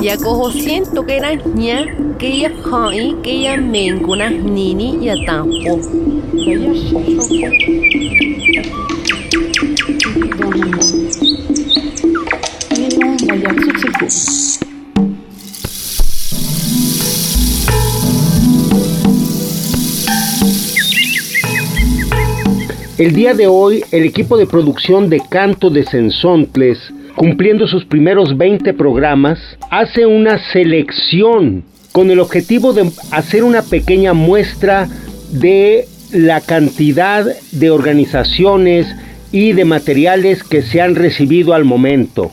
sentlaichnechilistle. 0.00 0.04
Yakoho 0.04 0.50
siento 0.50 1.04
que 1.04 1.16
era 1.16 1.34
ña, 1.34 2.16
que 2.18 2.40
ya 2.40 2.52
hai, 2.72 3.16
que 3.22 3.42
ya 3.42 3.56
menguna 3.56 4.30
nini 4.30 4.98
ya 5.02 5.14
tampo. 5.26 5.78
El 22.98 23.14
día 23.14 23.32
de 23.32 23.46
hoy, 23.46 23.82
el 23.92 24.04
equipo 24.04 24.36
de 24.36 24.46
producción 24.46 25.08
de 25.08 25.22
Canto 25.30 25.70
de 25.70 25.84
Sensontles, 25.84 26.92
cumpliendo 27.20 27.66
sus 27.66 27.84
primeros 27.84 28.38
20 28.38 28.72
programas, 28.72 29.38
hace 29.70 30.06
una 30.06 30.38
selección 30.54 31.64
con 31.92 32.10
el 32.10 32.18
objetivo 32.18 32.72
de 32.72 32.90
hacer 33.10 33.44
una 33.44 33.60
pequeña 33.60 34.14
muestra 34.14 34.88
de 35.30 35.84
la 36.12 36.40
cantidad 36.40 37.26
de 37.52 37.70
organizaciones 37.70 38.86
y 39.32 39.52
de 39.52 39.66
materiales 39.66 40.42
que 40.42 40.62
se 40.62 40.80
han 40.80 40.94
recibido 40.94 41.52
al 41.52 41.66
momento. 41.66 42.32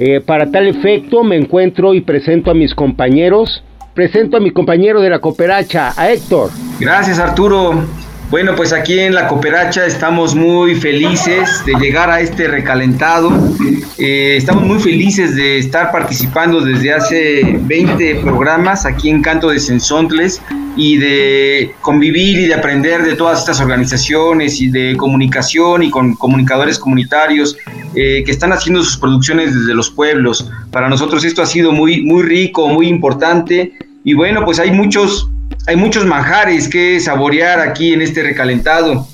Eh, 0.00 0.20
para 0.20 0.50
tal 0.50 0.66
efecto 0.66 1.22
me 1.22 1.36
encuentro 1.36 1.94
y 1.94 2.00
presento 2.00 2.50
a 2.50 2.54
mis 2.54 2.74
compañeros. 2.74 3.62
Presento 3.94 4.36
a 4.36 4.40
mi 4.40 4.50
compañero 4.50 5.00
de 5.00 5.10
la 5.10 5.20
cooperacha, 5.20 5.92
a 5.96 6.10
Héctor. 6.10 6.50
Gracias 6.80 7.20
Arturo. 7.20 7.84
Bueno, 8.30 8.56
pues 8.56 8.72
aquí 8.72 8.98
en 8.98 9.14
la 9.14 9.28
Cooperacha 9.28 9.86
estamos 9.86 10.34
muy 10.34 10.74
felices 10.74 11.64
de 11.66 11.74
llegar 11.74 12.10
a 12.10 12.20
este 12.20 12.48
recalentado. 12.48 13.30
Eh, 13.98 14.36
estamos 14.36 14.64
muy 14.64 14.80
felices 14.80 15.36
de 15.36 15.58
estar 15.58 15.92
participando 15.92 16.60
desde 16.60 16.92
hace 16.92 17.58
20 17.60 18.16
programas 18.16 18.86
aquí 18.86 19.10
en 19.10 19.22
Canto 19.22 19.50
de 19.50 19.60
Sensontles 19.60 20.42
y 20.76 20.96
de 20.96 21.74
convivir 21.80 22.40
y 22.40 22.46
de 22.46 22.54
aprender 22.54 23.04
de 23.04 23.14
todas 23.14 23.40
estas 23.40 23.60
organizaciones 23.60 24.60
y 24.60 24.68
de 24.68 24.96
comunicación 24.96 25.84
y 25.84 25.90
con 25.90 26.14
comunicadores 26.14 26.78
comunitarios 26.78 27.56
eh, 27.94 28.24
que 28.24 28.32
están 28.32 28.52
haciendo 28.52 28.82
sus 28.82 28.96
producciones 28.96 29.54
desde 29.54 29.74
los 29.74 29.90
pueblos. 29.90 30.50
Para 30.72 30.88
nosotros 30.88 31.24
esto 31.24 31.42
ha 31.42 31.46
sido 31.46 31.70
muy, 31.70 32.02
muy 32.02 32.22
rico, 32.22 32.66
muy 32.68 32.88
importante 32.88 33.74
y 34.04 34.14
bueno, 34.14 34.44
pues 34.44 34.60
hay 34.60 34.70
muchos 34.70 35.28
hay 35.66 35.76
muchos 35.76 36.04
manjares 36.04 36.68
que 36.68 37.00
saborear 37.00 37.60
aquí 37.60 37.94
en 37.94 38.02
este 38.02 38.22
recalentado. 38.22 39.06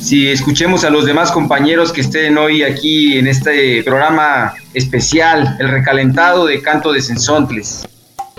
Si 0.00 0.28
escuchemos 0.28 0.84
a 0.84 0.90
los 0.90 1.06
demás 1.06 1.32
compañeros 1.32 1.92
que 1.92 2.02
estén 2.02 2.36
hoy 2.36 2.62
aquí 2.62 3.16
en 3.16 3.26
este 3.26 3.82
programa 3.82 4.52
especial, 4.74 5.56
el 5.58 5.68
recalentado 5.70 6.44
de 6.44 6.60
Canto 6.60 6.92
de 6.92 7.00
Sensontles. 7.00 7.88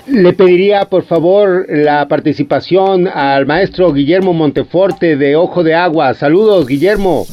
Le 0.05 0.33
pediría 0.33 0.85
por 0.85 1.05
favor 1.05 1.65
la 1.67 2.07
participación 2.07 3.07
al 3.07 3.47
maestro 3.47 3.91
Guillermo 3.91 4.33
Monteforte 4.33 5.17
de 5.17 5.35
Ojo 5.35 5.63
de 5.63 5.73
Agua. 5.73 6.13
Saludos, 6.13 6.67
Guillermo. 6.67 7.25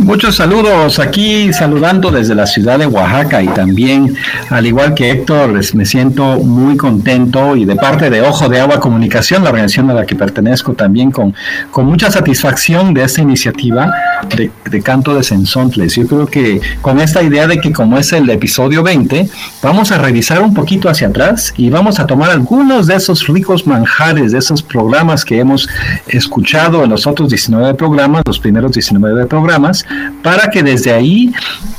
Muchos 0.00 0.36
saludos 0.36 1.00
aquí, 1.00 1.52
saludando 1.52 2.10
desde 2.10 2.34
la 2.34 2.46
ciudad 2.46 2.78
de 2.78 2.86
Oaxaca 2.86 3.42
y 3.42 3.48
también, 3.48 4.14
al 4.48 4.64
igual 4.64 4.94
que 4.94 5.10
Héctor, 5.10 5.60
me 5.74 5.84
siento 5.84 6.38
muy 6.38 6.76
contento 6.76 7.56
y 7.56 7.64
de 7.64 7.74
parte 7.74 8.08
de 8.08 8.22
Ojo 8.22 8.48
de 8.48 8.60
Agua 8.60 8.78
Comunicación, 8.78 9.42
la 9.42 9.50
organización 9.50 9.90
a 9.90 9.94
la 9.94 10.06
que 10.06 10.14
pertenezco, 10.14 10.74
también 10.74 11.10
con, 11.10 11.34
con 11.70 11.86
mucha 11.86 12.10
satisfacción 12.10 12.94
de 12.94 13.02
esta 13.02 13.22
iniciativa 13.22 13.92
de, 14.36 14.50
de 14.70 14.82
Canto 14.82 15.14
de 15.14 15.22
Sensontles. 15.22 15.96
Yo 15.96 16.06
creo 16.06 16.26
que 16.26 16.60
con 16.80 17.00
esta 17.00 17.22
idea 17.22 17.46
de 17.46 17.58
que 17.58 17.72
como 17.72 17.98
es 17.98 18.12
el 18.12 18.30
episodio 18.30 18.82
20, 18.84 19.28
vamos 19.62 19.90
a 19.90 19.98
revisar 19.98 20.40
un 20.40 20.54
poquito 20.54 20.88
hacia 20.88 21.08
atrás 21.08 21.52
y 21.56 21.70
vamos 21.70 21.98
a 21.98 22.06
tomar 22.06 22.30
algunos 22.30 22.86
de 22.86 22.94
esos 22.94 23.26
ricos 23.26 23.66
manjares, 23.66 24.32
de 24.32 24.38
esos 24.38 24.62
programas 24.62 25.24
que 25.24 25.38
hemos 25.38 25.68
escuchado 26.06 26.84
en 26.84 26.90
los 26.90 27.06
otros 27.06 27.30
19 27.30 27.74
programas, 27.74 28.22
los 28.24 28.38
primeros 28.38 28.72
19 28.72 29.26
programas, 29.26 29.84
para 30.22 30.50
que 30.50 30.62
desde 30.62 30.92
ahí, 30.92 31.32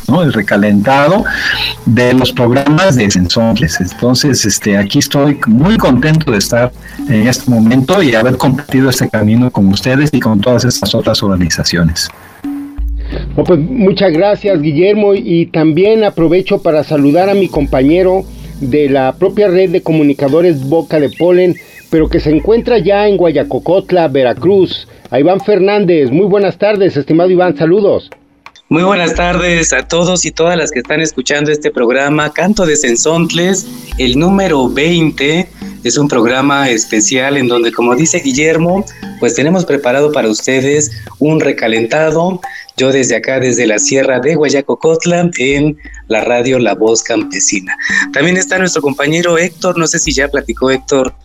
¿no? 0.08 0.24
el 0.24 0.34
recalentado 0.34 1.24
de 1.86 2.14
los 2.14 2.32
programas 2.32 2.96
de 2.96 3.10
Sensontles. 3.10 3.80
Entonces, 3.80 4.46
este, 4.46 4.78
aquí 4.78 5.00
estoy 5.00 5.40
muy 5.48 5.78
contento 5.78 6.32
de 6.32 6.38
estar 6.38 6.72
en 7.08 7.28
este 7.28 7.50
momento 7.50 8.02
y 8.02 8.16
haber 8.16 8.38
compartido 8.38 8.90
este 8.90 9.10
camino 9.10 9.52
con 9.52 9.68
ustedes 9.68 10.10
y 10.14 10.20
con 10.20 10.40
todas 10.40 10.66
estas 10.66 10.94
otras 10.96 11.22
organizaciones. 11.24 12.10
Pues 13.36 13.60
muchas 13.60 14.12
gracias 14.14 14.62
Guillermo 14.62 15.16
y 15.16 15.48
también 15.48 16.04
aprovecho 16.04 16.62
para 16.62 16.84
saludar 16.84 17.30
a 17.30 17.34
mi 17.34 17.48
compañero 17.48 18.24
de 18.60 18.90
la 18.90 19.16
propia 19.16 19.48
red 19.48 19.70
de 19.70 19.82
comunicadores 19.82 20.68
Boca 20.68 21.00
de 21.00 21.10
Polen, 21.10 21.56
pero 21.90 22.10
que 22.10 22.20
se 22.20 22.30
encuentra 22.30 22.78
ya 22.78 23.08
en 23.08 23.18
Guayacocotla, 23.18 24.08
Veracruz, 24.08 24.88
a 25.10 25.20
Iván 25.20 25.40
Fernández. 25.42 26.12
Muy 26.12 26.26
buenas 26.26 26.58
tardes, 26.58 26.96
estimado 26.96 27.30
Iván, 27.30 27.58
saludos. 27.58 28.10
Muy 28.72 28.84
buenas 28.84 29.16
tardes 29.16 29.74
a 29.74 29.88
todos 29.88 30.26
y 30.26 30.32
todas 30.32 30.56
las 30.56 30.70
que 30.70 30.78
están 30.80 31.02
escuchando 31.02 31.52
este 31.52 31.72
programa, 31.72 32.32
Canto 32.32 32.68
de 32.68 32.76
Sensontles, 32.76 33.66
el 33.98 34.20
número 34.20 34.70
20. 34.70 35.50
Es 35.84 35.98
un 35.98 36.08
programa 36.08 36.70
especial 36.70 37.38
en 37.38 37.48
donde, 37.48 37.72
como 37.72 37.96
dice 37.96 38.20
Guillermo, 38.20 38.86
pues 39.20 39.34
tenemos 39.34 39.66
preparado 39.66 40.12
para 40.12 40.30
ustedes 40.30 40.92
un 41.18 41.40
recalentado. 41.40 42.40
Yo 42.78 42.92
desde 42.92 43.16
acá, 43.16 43.40
desde 43.40 43.66
la 43.66 43.80
Sierra 43.80 44.20
de 44.20 44.36
Guayacocotla, 44.36 45.32
en 45.40 45.76
la 46.08 46.24
radio 46.24 46.60
La 46.60 46.76
Voz 46.76 47.02
Campesina. 47.02 47.76
También 48.14 48.38
está 48.38 48.60
nuestro 48.60 48.84
compañero 48.84 49.40
Héctor, 49.40 49.80
no 49.80 49.88
sé 49.88 49.98
si 49.98 50.14
ya 50.14 50.28
platicó 50.28 50.70
Héctor 50.70 51.16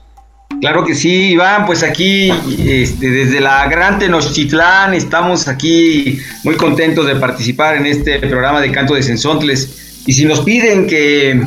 Claro 0.65 0.83
que 0.83 0.95
sí, 0.95 1.33
Iván, 1.33 1.67
pues 1.67 1.83
aquí 1.83 2.33
este, 2.67 3.11
desde 3.11 3.39
la 3.39 3.69
Gran 3.69 3.99
Tenochtitlán 3.99 4.95
estamos 4.95 5.47
aquí 5.47 6.19
muy 6.43 6.57
contentos 6.57 7.07
de 7.07 7.17
participar 7.17 7.77
en 7.77 7.85
este 7.85 8.19
programa 8.19 8.63
de 8.63 8.73
Canto 8.73 8.95
de 8.95 9.03
Sensontles. 9.03 10.03
Y 10.07 10.15
si 10.15 10.25
nos 10.25 10.41
piden 10.41 10.87
que 10.87 11.47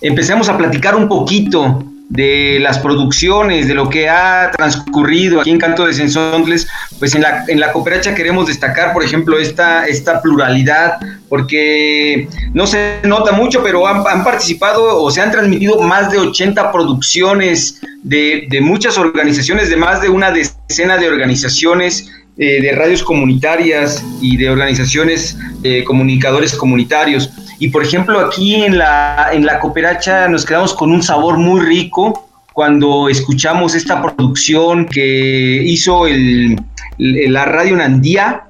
empecemos 0.00 0.48
a 0.48 0.56
platicar 0.56 0.96
un 0.96 1.08
poquito 1.08 1.84
de 2.08 2.58
las 2.60 2.78
producciones, 2.78 3.66
de 3.66 3.74
lo 3.74 3.88
que 3.88 4.08
ha 4.08 4.50
transcurrido 4.56 5.40
aquí 5.40 5.50
en 5.50 5.58
Canto 5.58 5.86
de 5.86 5.94
Sensontles, 5.94 6.68
pues 6.98 7.14
en 7.14 7.22
la, 7.22 7.44
en 7.48 7.58
la 7.58 7.72
cooperacha 7.72 8.14
queremos 8.14 8.46
destacar, 8.46 8.92
por 8.92 9.02
ejemplo, 9.02 9.38
esta, 9.38 9.86
esta 9.86 10.20
pluralidad, 10.20 10.98
porque 11.28 12.28
no 12.52 12.66
se 12.66 13.00
nota 13.04 13.32
mucho, 13.32 13.62
pero 13.62 13.86
han, 13.86 14.22
participado 14.22 15.02
o 15.02 15.10
se 15.10 15.20
han 15.20 15.30
transmitido 15.30 15.80
más 15.80 16.10
de 16.10 16.18
80 16.18 16.70
producciones 16.70 17.80
de, 18.02 18.46
de, 18.48 18.60
muchas 18.60 18.98
organizaciones, 18.98 19.70
de 19.70 19.76
más 19.76 20.02
de 20.02 20.10
una 20.10 20.30
decena 20.30 20.98
de 20.98 21.08
organizaciones 21.08 22.10
eh, 22.36 22.60
de 22.60 22.72
radios 22.72 23.04
comunitarias 23.04 24.04
y 24.20 24.36
de 24.36 24.50
organizaciones 24.50 25.38
de 25.60 25.84
comunicadores 25.84 26.54
comunitarios. 26.54 27.30
Y 27.58 27.68
por 27.68 27.82
ejemplo, 27.82 28.20
aquí 28.20 28.54
en 28.54 28.78
la, 28.78 29.30
en 29.32 29.46
la 29.46 29.60
cooperacha 29.60 30.28
nos 30.28 30.44
quedamos 30.44 30.74
con 30.74 30.90
un 30.90 31.02
sabor 31.02 31.38
muy 31.38 31.60
rico 31.60 32.28
cuando 32.54 33.08
escuchamos 33.08 33.74
esta 33.74 34.00
producción 34.00 34.86
que 34.86 35.60
hizo 35.64 36.06
el, 36.06 36.56
la 36.98 37.44
Radio 37.44 37.76
Nandía, 37.76 38.44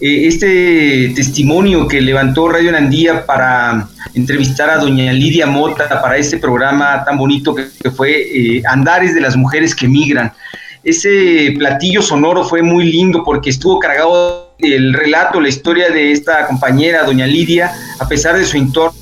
eh, 0.00 0.26
este 0.26 1.12
testimonio 1.14 1.86
que 1.86 2.00
levantó 2.00 2.48
Radio 2.48 2.72
Nandía 2.72 3.24
para 3.24 3.88
entrevistar 4.12 4.70
a 4.70 4.78
doña 4.78 5.12
Lidia 5.12 5.46
Mota 5.46 6.02
para 6.02 6.16
este 6.16 6.38
programa 6.38 7.04
tan 7.04 7.16
bonito 7.16 7.54
que, 7.54 7.90
fue 7.92 8.56
eh, 8.56 8.62
Andares 8.66 9.14
de 9.14 9.20
las 9.20 9.36
Mujeres 9.36 9.72
que 9.74 9.86
Migran. 9.86 10.32
Ese 10.82 11.54
platillo 11.56 12.02
sonoro 12.02 12.44
fue 12.44 12.60
muy 12.60 12.90
lindo 12.90 13.22
porque 13.24 13.50
estuvo 13.50 13.78
cargado 13.78 14.43
el 14.72 14.92
relato, 14.94 15.40
la 15.40 15.48
historia 15.48 15.90
de 15.90 16.12
esta 16.12 16.46
compañera, 16.46 17.04
doña 17.04 17.26
Lidia, 17.26 17.72
a 17.98 18.08
pesar 18.08 18.36
de 18.36 18.44
su 18.44 18.56
entorno 18.56 18.94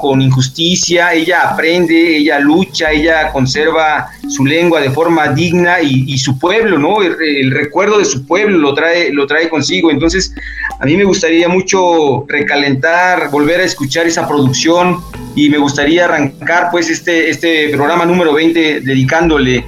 con 0.00 0.22
injusticia, 0.22 1.12
ella 1.12 1.50
aprende, 1.50 2.16
ella 2.18 2.38
lucha, 2.38 2.92
ella 2.92 3.32
conserva 3.32 4.08
su 4.28 4.44
lengua 4.44 4.80
de 4.80 4.90
forma 4.90 5.28
digna 5.28 5.80
y, 5.80 6.16
su 6.18 6.38
pueblo, 6.38 6.78
¿no? 6.78 7.02
El, 7.02 7.50
recuerdo 7.50 7.98
de 7.98 8.04
su 8.04 8.24
pueblo 8.24 8.58
lo 8.58 8.74
trae, 8.74 9.12
lo 9.12 9.26
trae 9.26 9.48
consigo. 9.48 9.90
Entonces, 9.90 10.32
a 10.78 10.84
mí 10.84 10.96
me 10.96 11.04
gustaría 11.04 11.48
mucho 11.48 12.24
recalentar, 12.28 13.30
volver 13.30 13.60
a 13.60 13.64
escuchar 13.64 14.06
esa 14.06 14.28
producción 14.28 15.00
y 15.34 15.48
me 15.48 15.58
gustaría 15.58 16.04
arrancar 16.04 16.68
pues 16.70 16.88
este, 16.88 17.30
este 17.30 17.70
programa 17.70 18.06
número 18.06 18.32
20 18.32 18.80
dedicándole 18.80 19.66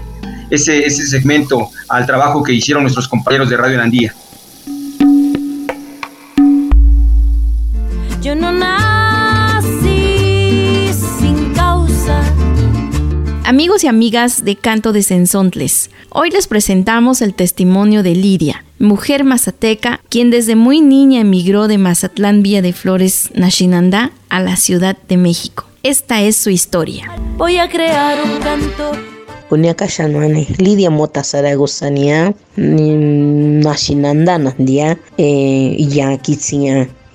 ese, 0.51 0.87
ese 0.87 1.07
segmento 1.07 1.69
al 1.89 2.07
trabajo 2.07 2.43
que 2.43 2.53
hicieron 2.53 2.85
nuestros 2.85 3.09
compañeros 3.09 3.51
de 3.51 3.57
Radio 3.57 3.79
Nandía. 3.79 4.15
Yo 8.27 8.35
no 8.35 8.51
nací 8.51 9.69
sin 11.21 11.55
causa. 11.55 12.25
Amigos 13.45 13.85
y 13.85 13.87
amigas 13.87 14.45
de 14.45 14.57
Canto 14.57 14.93
de 14.93 15.05
Sensontles, 15.05 15.91
hoy 16.09 16.31
les 16.31 16.49
presentamos 16.49 17.23
el 17.23 17.35
testimonio 17.35 18.03
de 18.03 18.17
Lidia, 18.17 18.65
mujer 18.81 19.23
mazateca, 19.23 20.01
quien 20.09 20.33
desde 20.33 20.57
muy 20.57 20.81
niña 20.81 21.21
emigró 21.21 21.69
de 21.69 21.79
Mazatlán 21.79 22.43
Villa 22.43 22.63
de 22.63 22.73
Flores, 22.73 23.31
Nashinandá, 23.35 24.11
a 24.29 24.41
la 24.41 24.57
Ciudad 24.57 24.97
de 25.09 25.19
México. 25.19 25.65
Esta 25.85 26.21
es 26.21 26.37
su 26.37 26.51
historia. 26.51 27.09
Voy 27.37 27.59
a 27.59 27.69
crear 27.69 28.19
un 28.25 28.41
canto 28.41 28.91
Lidia 30.59 30.91
Mota 30.91 31.23
Zaragozania, 31.23 32.35
Nashinandana, 32.57 34.55
dia, 34.59 34.99
eh, 35.17 35.77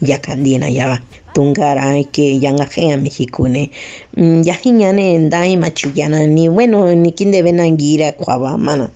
ya 0.01 0.17
kitsia 0.17 0.31
yakandiena 0.31 0.69
yaba 0.69 0.99
tungara 1.33 2.03
que 2.11 2.39
yanga 2.39 2.65
gea 2.65 2.97
mexicune 2.97 3.71
mm, 4.17 4.41
ya 4.43 4.53
hiñane 4.53 5.17
ndai 5.17 5.57
machuyana 5.57 6.27
ni 6.27 6.49
bueno 6.49 6.95
ni 6.95 7.11
kinde 7.11 7.43
benangira 7.43 8.11
kwaba 8.11 8.57
mana 8.57 8.89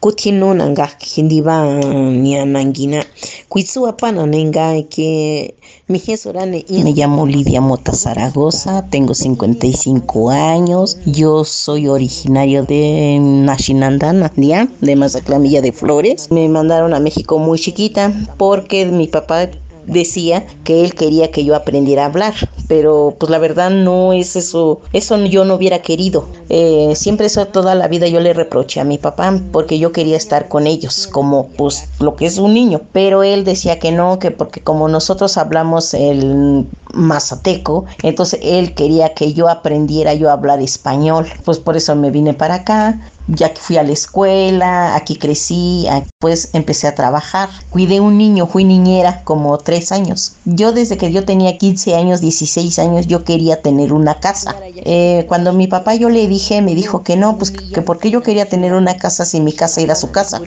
kutino 0.00 0.54
nanga 0.54 0.88
hindiba 0.98 1.82
ni 2.10 2.36
anangina 2.36 3.04
kuitsu 3.48 3.86
apana 3.86 4.26
nenga 4.26 4.82
que 4.88 5.54
mi 5.88 5.98
jesorane 5.98 6.64
me 6.70 6.92
llamo 6.92 7.26
Lidia 7.26 7.60
Mota 7.60 7.92
Zaragoza 7.92 8.82
tengo 8.88 9.14
55 9.14 10.30
años. 10.30 10.96
Yo 11.04 11.44
soy 11.44 11.86
originario 11.88 12.62
de 12.62 13.18
Nashinandana 13.20 14.32
de 14.80 14.96
Mazaclamilla 14.96 15.60
de 15.60 15.72
Flores. 15.72 16.30
Me 16.30 16.48
mandaron 16.48 16.94
a 16.94 17.00
México 17.00 17.38
muy 17.38 17.58
chiquita 17.58 18.12
porque 18.38 18.86
mi 18.86 19.06
papá 19.06 19.48
decía 19.86 20.46
que 20.64 20.84
él 20.84 20.94
quería 20.94 21.30
que 21.30 21.44
yo 21.44 21.54
aprendiera 21.54 22.02
a 22.02 22.06
hablar, 22.06 22.34
pero 22.68 23.14
pues 23.18 23.30
la 23.30 23.38
verdad 23.38 23.70
no 23.70 24.12
es 24.12 24.36
eso, 24.36 24.80
eso 24.92 25.16
yo 25.26 25.44
no 25.44 25.54
hubiera 25.54 25.82
querido. 25.82 26.28
Eh, 26.48 26.92
siempre 26.96 27.26
eso 27.26 27.46
toda 27.46 27.74
la 27.74 27.88
vida 27.88 28.06
yo 28.08 28.20
le 28.20 28.32
reproché 28.32 28.80
a 28.80 28.84
mi 28.84 28.98
papá 28.98 29.38
porque 29.52 29.78
yo 29.78 29.92
quería 29.92 30.16
estar 30.16 30.48
con 30.48 30.66
ellos, 30.66 31.06
como 31.06 31.48
pues 31.48 31.88
lo 32.00 32.16
que 32.16 32.26
es 32.26 32.38
un 32.38 32.54
niño, 32.54 32.82
pero 32.92 33.22
él 33.22 33.44
decía 33.44 33.78
que 33.78 33.92
no, 33.92 34.18
que 34.18 34.30
porque 34.30 34.60
como 34.60 34.88
nosotros 34.88 35.36
hablamos 35.36 35.94
el 35.94 36.66
mazateco, 36.94 37.86
entonces 38.02 38.40
él 38.42 38.74
quería 38.74 39.14
que 39.14 39.32
yo 39.32 39.48
aprendiera 39.48 40.14
yo 40.14 40.30
a 40.30 40.34
hablar 40.34 40.60
español, 40.60 41.26
pues 41.44 41.58
por 41.58 41.76
eso 41.76 41.96
me 41.96 42.10
vine 42.10 42.34
para 42.34 42.56
acá 42.56 42.98
ya 43.28 43.52
que 43.52 43.60
fui 43.60 43.76
a 43.76 43.82
la 43.82 43.92
escuela, 43.92 44.94
aquí 44.96 45.16
crecí, 45.16 45.86
pues 46.18 46.50
empecé 46.52 46.86
a 46.86 46.94
trabajar. 46.94 47.48
Cuidé 47.70 48.00
un 48.00 48.18
niño, 48.18 48.46
fui 48.46 48.64
niñera 48.64 49.22
como 49.24 49.56
tres 49.58 49.92
años. 49.92 50.34
Yo 50.44 50.72
desde 50.72 50.96
que 50.96 51.12
yo 51.12 51.24
tenía 51.24 51.56
15 51.56 51.94
años, 51.94 52.20
16 52.20 52.78
años, 52.78 53.06
yo 53.06 53.24
quería 53.24 53.62
tener 53.62 53.92
una 53.92 54.14
casa. 54.16 54.56
Eh, 54.76 55.24
cuando 55.28 55.52
mi 55.52 55.66
papá 55.66 55.94
yo 55.94 56.08
le 56.08 56.26
dije, 56.26 56.62
me 56.62 56.74
dijo 56.74 57.02
que 57.02 57.16
no, 57.16 57.38
pues 57.38 57.50
que 57.50 57.82
porque 57.82 58.10
yo 58.10 58.22
quería 58.22 58.46
tener 58.46 58.74
una 58.74 58.96
casa 58.96 59.24
si 59.24 59.40
mi 59.40 59.52
casa 59.52 59.80
era 59.80 59.94
su 59.94 60.10
casa. 60.10 60.40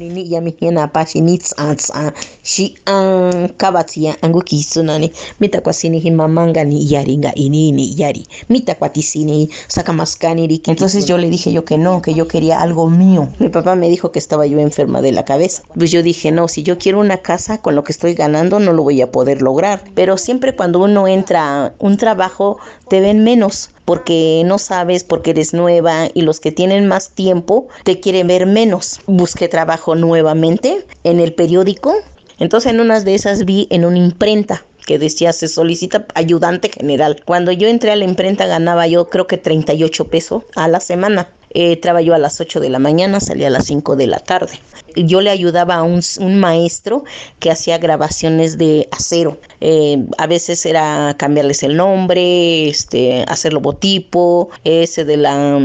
Entonces 10.72 11.06
yo 11.06 11.18
le 11.18 11.30
dije 11.30 11.52
yo 11.52 11.66
que 11.66 11.78
no, 11.78 12.02
que 12.02 12.14
yo 12.14 12.28
quería 12.28 12.62
algo 12.62 12.75
mío. 12.88 13.30
Mi 13.40 13.50
papá 13.50 13.76
me 13.76 13.90
dijo 13.90 14.12
que 14.12 14.20
estaba 14.20 14.46
yo 14.46 14.60
enferma 14.60 15.02
de 15.02 15.12
la 15.12 15.26
cabeza. 15.26 15.64
Pues 15.74 15.92
yo 15.92 16.04
dije, 16.04 16.32
no, 16.32 16.48
si 16.48 16.64
yo 16.64 16.78
quiero 16.78 17.00
una 17.00 17.18
casa 17.18 17.62
con 17.62 17.76
lo 17.76 17.84
que 17.84 17.92
estoy 17.92 18.14
ganando 18.14 18.60
no 18.60 18.74
lo 18.74 18.84
voy 18.84 19.02
a 19.02 19.12
poder 19.12 19.42
lograr. 19.42 19.84
Pero 19.96 20.18
siempre 20.18 20.56
cuando 20.56 20.80
uno 20.80 21.08
entra 21.08 21.66
a 21.66 21.74
un 21.80 21.98
trabajo 21.98 22.58
te 22.90 23.00
ven 23.00 23.24
menos 23.24 23.72
porque 23.86 24.44
no 24.46 24.58
sabes, 24.58 25.04
porque 25.04 25.32
eres 25.32 25.54
nueva 25.54 26.10
y 26.14 26.24
los 26.24 26.40
que 26.40 26.52
tienen 26.52 26.88
más 26.88 27.12
tiempo 27.12 27.68
te 27.84 28.00
quieren 28.00 28.28
ver 28.28 28.46
menos. 28.46 29.00
Busqué 29.06 29.48
trabajo 29.48 29.96
nuevamente 29.96 30.86
en 31.04 31.20
el 31.20 31.34
periódico. 31.34 31.94
Entonces 32.40 32.74
en 32.74 32.82
unas 32.82 33.06
de 33.06 33.16
esas 33.16 33.46
vi 33.46 33.68
en 33.70 33.86
una 33.86 33.98
imprenta 33.98 34.66
que 34.86 35.00
decía 35.00 35.34
se 35.34 35.48
solicita 35.48 36.06
ayudante 36.14 36.70
general. 36.70 37.22
Cuando 37.26 37.52
yo 37.52 37.68
entré 37.68 37.92
a 37.92 37.96
la 37.96 38.06
imprenta 38.06 38.46
ganaba 38.46 38.88
yo 38.88 39.10
creo 39.10 39.28
que 39.28 39.38
38 39.38 40.08
pesos 40.08 40.44
a 40.56 40.68
la 40.68 40.80
semana. 40.80 41.30
Eh, 41.58 41.80
yo 42.04 42.14
a 42.14 42.18
las 42.18 42.42
8 42.42 42.60
de 42.60 42.70
la 42.70 42.80
mañana, 42.80 43.22
salía 43.22 43.48
a 43.48 43.50
las 43.50 43.68
5 43.68 43.96
de 43.96 44.08
la 44.08 44.20
tarde. 44.20 44.60
Yo 44.98 45.22
le 45.22 45.30
ayudaba 45.30 45.76
a 45.76 45.84
un, 45.84 46.02
maestro 46.38 47.06
que 47.40 47.50
hacía 47.50 47.78
grabaciones 47.78 48.58
de 48.58 48.90
acero. 48.92 49.38
Eh, 49.62 50.06
a 50.18 50.28
veces 50.28 50.66
era 50.66 51.16
cambiarles 51.18 51.64
el 51.64 51.78
nombre, 51.78 52.68
este, 52.68 53.24
hacer 53.30 53.54
logotipo, 53.54 54.50
ese 54.66 55.06
de 55.06 55.16
la, 55.16 55.58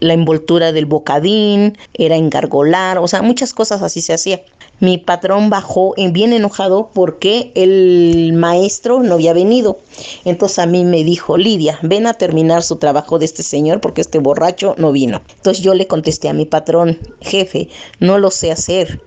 la 0.00 0.12
envoltura 0.12 0.72
del 0.72 0.86
bocadín, 0.86 1.78
era 1.94 2.16
engargolar, 2.16 2.98
o 2.98 3.06
sea, 3.06 3.22
muchas 3.22 3.54
cosas 3.54 3.80
así 3.82 4.00
se 4.00 4.14
hacía. 4.14 4.42
Mi 4.80 4.96
patrón 4.96 5.50
bajó 5.50 5.94
bien 5.96 6.32
enojado 6.32 6.90
porque 6.94 7.50
el 7.56 8.32
maestro 8.34 9.02
no 9.02 9.14
había 9.14 9.32
venido. 9.32 9.78
Entonces 10.24 10.60
a 10.60 10.66
mí 10.66 10.84
me 10.84 11.02
dijo, 11.02 11.36
Lidia, 11.36 11.78
ven 11.82 12.06
a 12.06 12.14
terminar 12.14 12.62
su 12.62 12.76
trabajo 12.76 13.18
de 13.18 13.24
este 13.24 13.42
señor 13.42 13.80
porque 13.80 14.00
este 14.00 14.20
borracho 14.20 14.76
no 14.78 14.92
vino. 14.92 15.20
Entonces 15.36 15.62
yo 15.62 15.74
le 15.74 15.86
contesté 15.86 16.28
a 16.28 16.32
mi 16.32 16.44
patrón, 16.46 16.98
jefe, 17.20 17.68
no 18.00 18.18
lo 18.18 18.30
sé 18.30 18.50
hacer. 18.50 19.02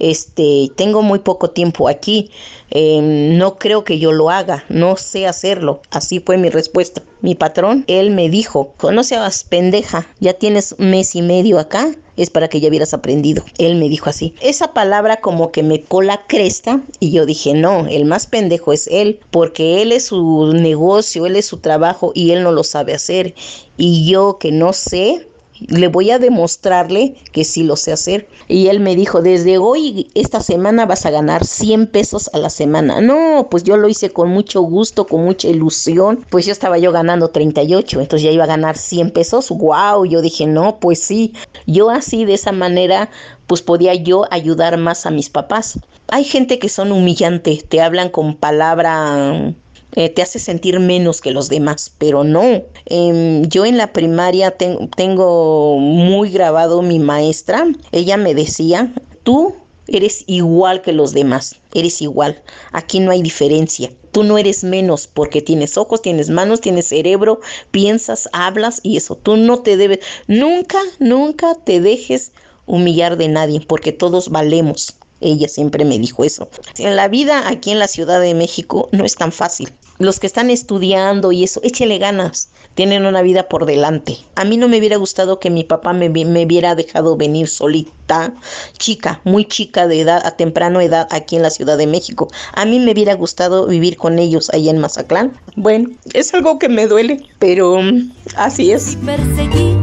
Este, 0.00 0.70
tengo 0.74 1.02
muy 1.02 1.20
poco 1.20 1.50
tiempo 1.50 1.88
aquí, 1.88 2.30
em, 2.70 3.38
no 3.38 3.56
creo 3.56 3.84
que 3.84 3.98
yo 3.98 4.10
lo 4.10 4.28
haga, 4.28 4.64
no 4.68 4.96
sé 4.96 5.26
hacerlo. 5.26 5.82
Así 5.90 6.20
fue 6.20 6.36
mi 6.36 6.50
respuesta. 6.50 7.02
Mi 7.20 7.34
patrón, 7.34 7.84
él 7.86 8.10
me 8.10 8.28
dijo, 8.28 8.74
no 8.92 9.04
seas 9.04 9.44
pendeja, 9.44 10.06
ya 10.20 10.34
tienes 10.34 10.74
un 10.78 10.90
mes 10.90 11.14
y 11.14 11.22
medio 11.22 11.58
acá, 11.58 11.94
es 12.16 12.30
para 12.30 12.48
que 12.48 12.60
ya 12.60 12.68
hubieras 12.68 12.92
aprendido. 12.92 13.44
Él 13.58 13.76
me 13.76 13.88
dijo 13.88 14.10
así. 14.10 14.34
Esa 14.40 14.72
palabra 14.72 15.18
como 15.18 15.50
que 15.50 15.62
me 15.62 15.80
cola 15.82 16.26
cresta 16.26 16.80
y 17.00 17.12
yo 17.12 17.24
dije, 17.24 17.54
no, 17.54 17.86
el 17.86 18.04
más 18.04 18.26
pendejo 18.26 18.72
es 18.72 18.88
él, 18.88 19.20
porque 19.30 19.80
él 19.80 19.92
es 19.92 20.06
su 20.06 20.52
negocio, 20.54 21.26
él 21.26 21.36
es 21.36 21.46
su 21.46 21.58
trabajo 21.58 22.12
y 22.14 22.32
él 22.32 22.42
no 22.42 22.52
lo 22.52 22.64
sabe 22.64 22.94
hacer. 22.94 23.34
Y 23.76 24.08
yo 24.10 24.38
que 24.38 24.52
no 24.52 24.72
sé, 24.72 25.26
le 25.60 25.88
voy 25.88 26.10
a 26.10 26.18
demostrarle 26.18 27.14
que 27.32 27.44
sí 27.44 27.62
lo 27.62 27.76
sé 27.76 27.92
hacer. 27.92 28.28
Y 28.48 28.68
él 28.68 28.80
me 28.80 28.96
dijo, 28.96 29.22
desde 29.22 29.58
hoy, 29.58 30.10
esta 30.14 30.40
semana 30.40 30.86
vas 30.86 31.06
a 31.06 31.10
ganar 31.10 31.44
100 31.44 31.88
pesos 31.88 32.30
a 32.32 32.38
la 32.38 32.50
semana. 32.50 33.00
No, 33.00 33.48
pues 33.50 33.62
yo 33.64 33.76
lo 33.76 33.88
hice 33.88 34.10
con 34.10 34.30
mucho 34.30 34.62
gusto, 34.62 35.06
con 35.06 35.24
mucha 35.24 35.48
ilusión. 35.48 36.24
Pues 36.30 36.46
yo 36.46 36.52
estaba 36.52 36.78
yo 36.78 36.92
ganando 36.92 37.30
38, 37.30 38.00
entonces 38.00 38.24
ya 38.24 38.32
iba 38.32 38.44
a 38.44 38.48
ganar 38.48 38.76
100 38.76 39.10
pesos. 39.12 39.50
¡Wow! 39.50 40.04
Yo 40.06 40.22
dije, 40.22 40.46
no, 40.46 40.78
pues 40.80 41.00
sí. 41.00 41.34
Yo 41.66 41.90
así, 41.90 42.24
de 42.24 42.34
esa 42.34 42.52
manera, 42.52 43.10
pues 43.46 43.62
podía 43.62 43.94
yo 43.94 44.24
ayudar 44.30 44.76
más 44.78 45.06
a 45.06 45.10
mis 45.10 45.30
papás. 45.30 45.78
Hay 46.08 46.24
gente 46.24 46.58
que 46.58 46.68
son 46.68 46.92
humillantes, 46.92 47.64
te 47.68 47.80
hablan 47.80 48.10
con 48.10 48.34
palabra 48.34 49.54
eh, 49.94 50.08
te 50.08 50.22
hace 50.22 50.38
sentir 50.38 50.80
menos 50.80 51.20
que 51.20 51.30
los 51.30 51.48
demás, 51.48 51.92
pero 51.98 52.24
no. 52.24 52.64
Em, 52.86 53.46
yo 53.48 53.64
en 53.64 53.78
la 53.78 53.92
primaria 53.92 54.50
tengo 54.50 55.78
muy 55.78 56.30
grabado 56.30 56.82
mi 56.82 56.98
maestra, 56.98 57.66
ella 57.92 58.16
me 58.16 58.34
decía, 58.34 58.92
tú 59.22 59.54
eres 59.86 60.24
igual 60.26 60.82
que 60.82 60.92
los 60.92 61.12
demás, 61.12 61.56
eres 61.74 62.02
igual, 62.02 62.42
aquí 62.72 63.00
no 63.00 63.10
hay 63.10 63.22
diferencia. 63.22 63.90
Tú 64.12 64.22
no 64.22 64.38
eres 64.38 64.62
menos 64.62 65.08
porque 65.08 65.42
tienes 65.42 65.76
ojos, 65.76 66.00
tienes 66.00 66.30
manos, 66.30 66.60
tienes 66.60 66.86
cerebro, 66.86 67.40
piensas, 67.72 68.28
hablas 68.32 68.78
y 68.84 68.96
eso. 68.96 69.16
Tú 69.16 69.36
no 69.36 69.58
te 69.58 69.76
debes, 69.76 70.00
nunca, 70.28 70.78
nunca 71.00 71.56
te 71.56 71.80
dejes 71.80 72.30
humillar 72.66 73.16
de 73.16 73.26
nadie 73.26 73.60
porque 73.66 73.90
todos 73.90 74.28
valemos. 74.28 74.96
Ella 75.20 75.48
siempre 75.48 75.84
me 75.84 75.98
dijo 75.98 76.24
eso. 76.24 76.48
En 76.78 76.96
la 76.96 77.08
vida 77.08 77.48
aquí 77.48 77.70
en 77.70 77.78
la 77.78 77.88
Ciudad 77.88 78.20
de 78.20 78.34
México 78.34 78.88
no 78.92 79.04
es 79.04 79.14
tan 79.14 79.32
fácil. 79.32 79.72
Los 79.98 80.18
que 80.18 80.26
están 80.26 80.50
estudiando 80.50 81.30
y 81.30 81.44
eso, 81.44 81.60
échele 81.62 81.98
ganas. 81.98 82.48
Tienen 82.74 83.06
una 83.06 83.22
vida 83.22 83.48
por 83.48 83.64
delante. 83.64 84.18
A 84.34 84.44
mí 84.44 84.56
no 84.56 84.66
me 84.66 84.78
hubiera 84.78 84.96
gustado 84.96 85.38
que 85.38 85.50
mi 85.50 85.62
papá 85.62 85.92
me, 85.92 86.08
me 86.08 86.44
hubiera 86.44 86.74
dejado 86.74 87.16
venir 87.16 87.46
solita, 87.46 88.34
chica, 88.76 89.20
muy 89.22 89.44
chica 89.44 89.86
de 89.86 90.00
edad, 90.00 90.26
a 90.26 90.32
temprano 90.32 90.80
edad 90.80 91.06
aquí 91.12 91.36
en 91.36 91.42
la 91.42 91.50
Ciudad 91.50 91.78
de 91.78 91.86
México. 91.86 92.28
A 92.54 92.64
mí 92.64 92.80
me 92.80 92.90
hubiera 92.90 93.14
gustado 93.14 93.68
vivir 93.68 93.96
con 93.96 94.18
ellos 94.18 94.50
allá 94.50 94.72
en 94.72 94.78
Mazatlán. 94.78 95.38
Bueno, 95.54 95.90
es 96.12 96.34
algo 96.34 96.58
que 96.58 96.68
me 96.68 96.88
duele, 96.88 97.24
pero 97.38 97.80
mm, 97.80 98.12
así 98.34 98.72
es. 98.72 98.96
Perseguir 98.96 99.76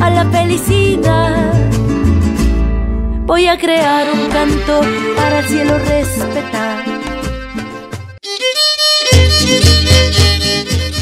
a 0.00 0.10
la 0.10 0.28
felicidad. 0.30 1.65
Voy 3.26 3.48
a 3.48 3.58
crear 3.58 4.06
un 4.12 4.28
canto 4.30 4.82
para 5.16 5.40
el 5.40 5.46
cielo 5.46 5.78
respetar. 5.78 6.84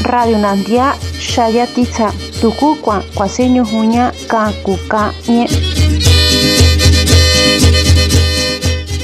Radio 0.03 0.39
Nandia 0.39 0.97
Shayatitza 1.19 2.15
Tukukwa 2.41 3.05
Kwaseño 3.13 3.67
Juña 3.67 4.15
Kakuka. 4.27 5.13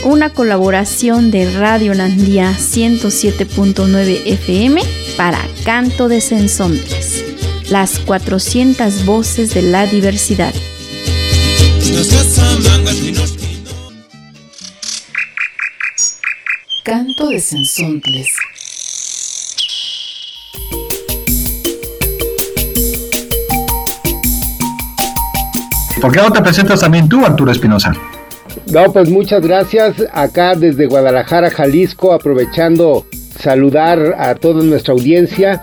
Una 0.05 0.31
colaboración 0.31 1.31
de 1.31 1.53
Radio 1.59 1.95
Nandía 1.95 2.53
107.9 2.53 4.23
FM 4.25 4.81
para 5.19 5.39
Canto 5.67 6.09
de 6.09 6.23
Sensontles. 6.23 7.23
Las 7.69 7.99
400 7.99 9.05
voces 9.05 9.53
de 9.53 9.61
la 9.61 9.85
diversidad. 9.85 10.55
Canto 16.85 17.28
de 17.28 17.40
Sensontles. 17.40 18.28
¿Por 26.00 26.12
qué 26.12 26.20
no 26.20 26.32
te 26.32 26.40
presentas 26.42 26.80
también 26.80 27.09
tú, 27.09 27.25
Arturo 27.26 27.50
Espinosa? 27.50 27.92
No, 28.73 28.92
pues 28.92 29.11
muchas 29.11 29.42
gracias. 29.42 29.97
Acá 30.12 30.54
desde 30.54 30.87
Guadalajara, 30.87 31.50
Jalisco, 31.50 32.12
aprovechando 32.12 33.04
saludar 33.38 34.14
a 34.18 34.37
toda 34.37 34.62
nuestra 34.62 34.94
audiencia. 34.94 35.62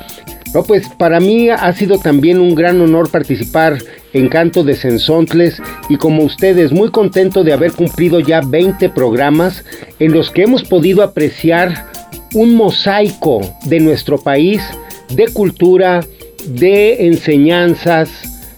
No, 0.54 0.64
pues 0.64 0.88
para 0.90 1.20
mí 1.20 1.50
ha 1.50 1.72
sido 1.74 2.00
también 2.00 2.40
un 2.40 2.54
gran 2.54 2.82
honor 2.82 3.10
participar 3.10 3.78
en 4.14 4.30
Canto 4.30 4.64
de 4.64 4.76
Sensontles 4.76 5.62
y 5.90 5.98
como 5.98 6.24
ustedes 6.24 6.72
muy 6.72 6.90
contento 6.90 7.44
de 7.44 7.54
haber 7.54 7.72
cumplido 7.74 8.20
ya 8.20 8.42
20 8.42 8.90
programas 8.90 9.64
en 10.00 10.14
los 10.14 10.32
que 10.32 10.44
hemos 10.44 10.64
podido 10.64 11.04
apreciar 11.04 11.88
un 12.34 12.56
mosaico 12.56 13.42
de 13.66 13.80
nuestro 13.80 14.18
país, 14.18 14.62
de 15.10 15.28
cultura, 15.28 16.02
de 16.46 17.08
enseñanzas, 17.08 18.10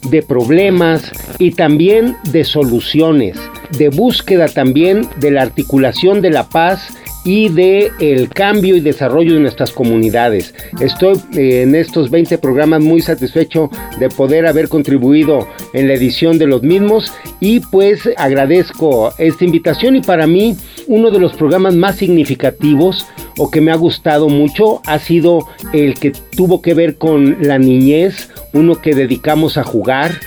de 0.09 0.21
problemas 0.21 1.11
y 1.37 1.51
también 1.51 2.15
de 2.31 2.43
soluciones, 2.43 3.37
de 3.77 3.89
búsqueda 3.89 4.47
también 4.47 5.07
de 5.17 5.31
la 5.31 5.41
articulación 5.41 6.21
de 6.21 6.29
la 6.29 6.49
paz 6.49 6.89
y 7.23 7.49
de 7.49 7.91
el 7.99 8.29
cambio 8.29 8.75
y 8.75 8.79
desarrollo 8.79 9.33
de 9.33 9.39
nuestras 9.39 9.71
comunidades. 9.71 10.53
Estoy 10.79 11.17
eh, 11.35 11.63
en 11.63 11.75
estos 11.75 12.09
20 12.09 12.37
programas 12.37 12.81
muy 12.81 13.01
satisfecho 13.01 13.69
de 13.99 14.09
poder 14.09 14.47
haber 14.47 14.69
contribuido 14.69 15.47
en 15.73 15.87
la 15.87 15.93
edición 15.93 16.37
de 16.37 16.47
los 16.47 16.63
mismos 16.63 17.13
y 17.39 17.59
pues 17.59 18.09
agradezco 18.17 19.13
esta 19.17 19.43
invitación 19.43 19.95
y 19.95 20.01
para 20.01 20.27
mí 20.27 20.55
uno 20.87 21.11
de 21.11 21.19
los 21.19 21.33
programas 21.33 21.75
más 21.75 21.97
significativos 21.97 23.05
o 23.37 23.51
que 23.51 23.61
me 23.61 23.71
ha 23.71 23.75
gustado 23.75 24.29
mucho 24.29 24.81
ha 24.85 24.99
sido 24.99 25.47
el 25.73 25.95
que 25.95 26.11
tuvo 26.35 26.61
que 26.61 26.73
ver 26.73 26.95
con 26.97 27.37
la 27.41 27.57
niñez, 27.57 28.29
uno 28.53 28.81
que 28.81 28.95
dedicamos 28.95 29.57
a 29.57 29.63
jugar, 29.63 30.19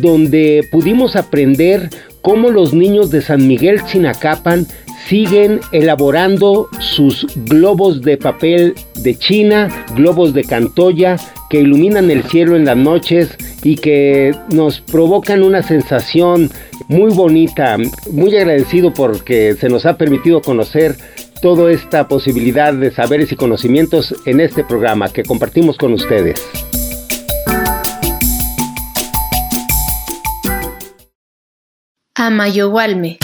donde 0.00 0.66
pudimos 0.70 1.16
aprender 1.16 1.88
cómo 2.20 2.50
los 2.50 2.74
niños 2.74 3.10
de 3.10 3.22
San 3.22 3.46
Miguel 3.46 3.84
Chinacapan 3.86 4.66
siguen 5.08 5.60
elaborando 5.72 6.68
sus 6.80 7.26
globos 7.34 8.02
de 8.02 8.18
papel 8.18 8.74
de 8.96 9.16
China, 9.16 9.68
globos 9.94 10.34
de 10.34 10.44
Cantoya, 10.44 11.16
que 11.48 11.60
iluminan 11.60 12.10
el 12.10 12.24
cielo 12.24 12.56
en 12.56 12.66
las 12.66 12.76
noches 12.76 13.30
y 13.62 13.76
que 13.76 14.34
nos 14.52 14.80
provocan 14.80 15.42
una 15.42 15.62
sensación 15.62 16.50
muy 16.88 17.10
bonita. 17.10 17.78
Muy 18.12 18.36
agradecido 18.36 18.92
porque 18.92 19.54
se 19.58 19.70
nos 19.70 19.86
ha 19.86 19.96
permitido 19.96 20.42
conocer 20.42 20.96
toda 21.40 21.72
esta 21.72 22.06
posibilidad 22.06 22.74
de 22.74 22.90
saberes 22.90 23.32
y 23.32 23.36
conocimientos 23.36 24.14
en 24.26 24.40
este 24.40 24.62
programa 24.62 25.08
que 25.10 25.22
compartimos 25.22 25.78
con 25.78 25.94
ustedes. 25.94 26.46
Amayogualme. 32.14 33.18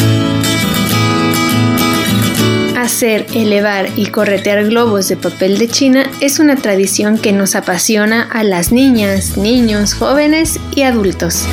Hacer, 2.84 3.24
elevar 3.34 3.88
y 3.96 4.08
corretear 4.08 4.62
globos 4.66 5.08
de 5.08 5.16
papel 5.16 5.56
de 5.56 5.68
China 5.68 6.04
es 6.20 6.38
una 6.38 6.54
tradición 6.54 7.16
que 7.16 7.32
nos 7.32 7.54
apasiona 7.54 8.28
a 8.30 8.44
las 8.44 8.72
niñas, 8.72 9.38
niños, 9.38 9.94
jóvenes 9.94 10.60
y 10.76 10.82
adultos. 10.82 11.46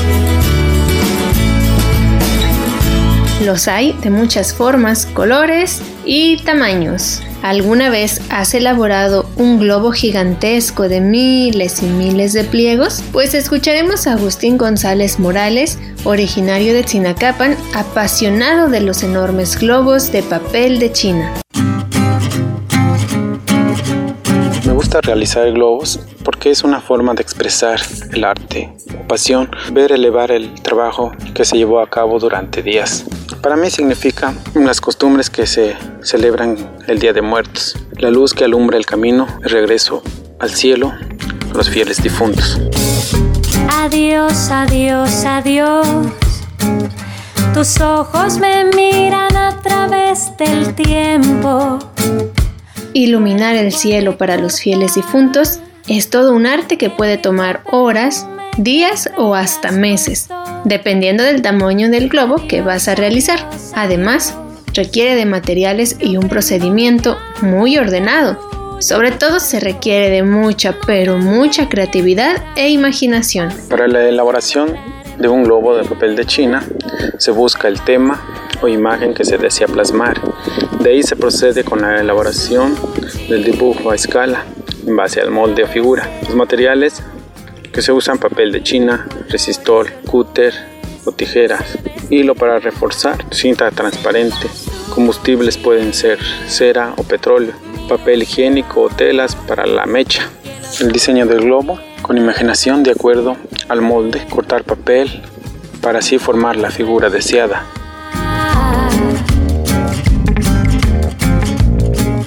Los 3.46 3.70
hay 3.70 3.94
de 4.04 4.10
muchas 4.10 4.54
formas, 4.54 5.06
colores 5.06 5.82
y 6.04 6.36
tamaños. 6.44 7.22
¿Alguna 7.44 7.90
vez 7.90 8.22
has 8.30 8.54
elaborado 8.54 9.28
un 9.38 9.58
globo 9.58 9.94
gigantesco 9.94 10.90
de 10.90 11.00
miles 11.00 11.82
y 11.82 11.86
miles 11.86 12.34
de 12.34 12.44
pliegos? 12.44 13.04
Pues 13.14 13.34
escucharemos 13.34 14.06
a 14.06 14.14
Agustín 14.14 14.58
González 14.58 15.18
Morales, 15.18 15.80
originario 16.04 16.74
de 16.74 16.84
Chinacapan, 16.84 17.56
apasionado 17.74 18.70
de 18.70 18.82
los 18.82 19.04
enormes 19.04 19.58
globos 19.58 20.12
de 20.12 20.24
papel 20.24 20.80
de 20.80 20.92
China. 20.92 21.34
Me 24.66 24.74
gusta 24.74 25.02
realizar 25.02 25.52
globos 25.52 26.00
porque 26.24 26.50
es 26.50 26.64
una 26.64 26.80
forma 26.80 27.14
de 27.14 27.22
expresar 27.22 27.80
el 28.12 28.24
arte 28.24 28.74
pasión, 29.08 29.50
ver 29.74 29.92
elevar 29.92 30.32
el 30.32 30.54
trabajo 30.62 31.12
que 31.34 31.46
se 31.46 31.58
llevó 31.58 31.82
a 31.82 31.90
cabo 31.90 32.20
durante 32.20 32.62
días. 32.64 33.06
Para 33.42 33.56
mí 33.56 33.70
significa 33.70 34.34
unas 34.56 34.80
costumbres 34.80 35.30
que 35.30 35.46
se 35.48 35.76
celebran 36.02 36.56
el 36.88 37.00
Día 37.00 37.12
de 37.12 37.22
Muertos, 37.22 37.76
la 37.98 38.10
luz 38.10 38.34
que 38.34 38.46
alumbra 38.46 38.78
el 38.78 38.86
camino, 38.86 39.28
el 39.44 39.50
regreso 39.50 40.02
al 40.40 40.52
cielo, 40.52 40.94
los 41.54 41.70
fieles 41.70 42.02
difuntos. 42.02 42.60
Adiós, 43.84 44.52
adiós, 44.52 45.26
adiós. 45.26 45.88
Tus 47.52 47.82
ojos 47.82 48.38
me 48.38 48.64
miran 48.76 49.36
a 49.36 49.60
través 49.64 50.38
del 50.38 50.76
tiempo. 50.76 51.80
Iluminar 52.94 53.56
el 53.56 53.72
cielo 53.72 54.20
para 54.20 54.38
los 54.38 54.62
fieles 54.62 54.94
difuntos 54.94 55.62
es 55.88 56.12
todo 56.12 56.36
un 56.36 56.46
arte 56.46 56.78
que 56.78 56.92
puede 56.92 57.18
tomar 57.18 57.64
horas, 57.72 58.28
días 58.56 59.10
o 59.18 59.34
hasta 59.34 59.72
meses, 59.72 60.30
dependiendo 60.64 61.24
del 61.24 61.42
tamaño 61.42 61.90
del 61.90 62.08
globo 62.08 62.48
que 62.48 62.62
vas 62.62 62.88
a 62.88 62.94
realizar. 62.94 63.50
Además, 63.74 64.36
requiere 64.76 65.16
de 65.16 65.26
materiales 65.26 65.96
y 66.00 66.18
un 66.18 66.30
procedimiento 66.30 67.18
muy 67.42 67.80
ordenado. 67.80 68.61
Sobre 68.82 69.12
todo 69.12 69.40
se 69.40 69.60
requiere 69.60 70.10
de 70.10 70.24
mucha, 70.24 70.76
pero 70.88 71.20
mucha 71.20 71.70
creatividad 71.70 72.44
e 72.56 72.70
imaginación. 72.70 73.50
Para 73.70 73.88
la 73.88 74.10
elaboración 74.10 74.76
de 75.20 75.28
un 75.28 75.44
globo 75.44 75.78
de 75.78 75.84
papel 75.84 76.16
de 76.16 76.26
China, 76.26 76.66
se 77.20 77.30
busca 77.30 77.68
el 77.68 77.80
tema 77.82 78.20
o 78.60 78.68
imagen 78.68 79.14
que 79.14 79.24
se 79.24 79.38
desea 79.38 79.68
plasmar. 79.68 80.20
De 80.80 80.90
ahí 80.90 81.04
se 81.04 81.16
procede 81.16 81.64
con 81.64 81.82
la 81.82 82.00
elaboración 82.00 82.76
del 83.30 83.44
dibujo 83.44 83.92
a 83.92 83.96
escala 83.96 84.46
en 84.88 84.96
base 84.96 85.22
al 85.22 85.30
molde 85.30 85.64
o 85.64 85.68
figura. 85.68 86.10
Los 86.24 86.34
materiales 86.34 87.04
que 87.72 87.84
se 87.84 87.92
usan 87.92 88.18
papel 88.18 88.52
de 88.52 88.64
China, 88.64 89.08
resistor, 89.30 89.92
cúter 90.08 90.56
o 91.06 91.12
tijeras, 91.12 91.78
hilo 92.10 92.34
para 92.34 92.58
reforzar, 92.58 93.26
cinta 93.32 93.70
transparente, 93.70 94.48
combustibles 94.96 95.56
pueden 95.58 95.94
ser 95.94 96.18
cera 96.48 96.96
o 96.98 97.04
petróleo, 97.04 97.54
papel 97.92 98.24
higiénico 98.24 98.84
o 98.84 98.90
telas 98.90 99.36
para 99.36 99.66
la 99.66 99.86
mecha. 99.86 100.30
El 100.80 100.94
diseño 100.94 101.26
del 101.26 101.42
globo 101.42 101.78
con 102.02 102.18
imaginación 102.18 102.84
de 102.84 102.92
acuerdo 102.92 103.36
al 103.68 103.82
molde, 103.82 104.26
cortar 104.30 104.64
papel 104.64 105.22
para 105.82 106.00
así 106.00 106.18
formar 106.18 106.56
la 106.56 106.72
figura 106.72 107.10
deseada. 107.10 107.66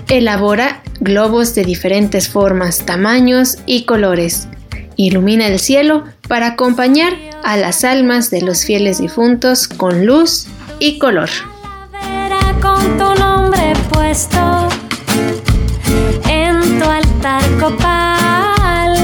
Elabora 0.09 0.83
globos 1.01 1.55
de 1.55 1.65
diferentes 1.65 2.29
formas, 2.29 2.85
tamaños 2.85 3.57
y 3.65 3.85
colores 3.85 4.49
ilumina 4.97 5.47
el 5.49 5.59
cielo 5.59 6.05
para 6.29 6.49
acompañar 6.49 7.15
a 7.43 7.57
las 7.57 7.85
almas 7.85 8.31
de 8.31 8.43
los 8.43 8.65
fieles 8.67 8.99
difuntos 8.99 9.67
con 9.67 10.05
luz 10.05 10.47
y 10.79 10.99
color. 10.99 11.31
con 12.61 12.99
tu 12.99 13.15
nombre 13.21 13.73
puesto 13.91 14.74
altar 17.25 17.59
copal. 17.59 18.95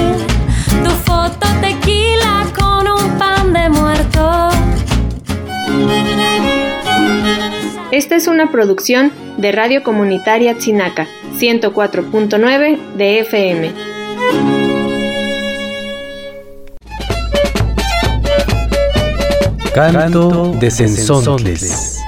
Tu 0.85 0.91
foto 0.91 1.47
tequila 1.61 2.47
con 2.59 2.87
un 2.87 3.19
pan 3.19 3.53
de 3.53 3.69
muerto. 3.71 4.51
Esta 7.91 8.17
es 8.17 8.27
una 8.27 8.51
producción 8.51 9.11
de 9.39 9.53
Radio 9.53 9.83
Comunitaria 9.83 10.57
Tzinaca, 10.57 11.07
104.9 11.39 12.79
de 12.97 13.21
FM. 13.21 13.73
Canto 19.75 20.53
de 20.59 20.71
Sensontles. 20.71 21.99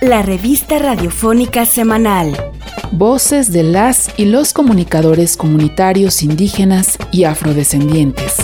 La 0.00 0.22
revista 0.22 0.78
radiofónica 0.78 1.64
semanal. 1.64 2.51
Voces 2.94 3.50
de 3.50 3.62
las 3.62 4.10
y 4.18 4.26
los 4.26 4.52
comunicadores 4.52 5.38
comunitarios 5.38 6.22
indígenas 6.22 6.98
y 7.10 7.24
afrodescendientes. 7.24 8.36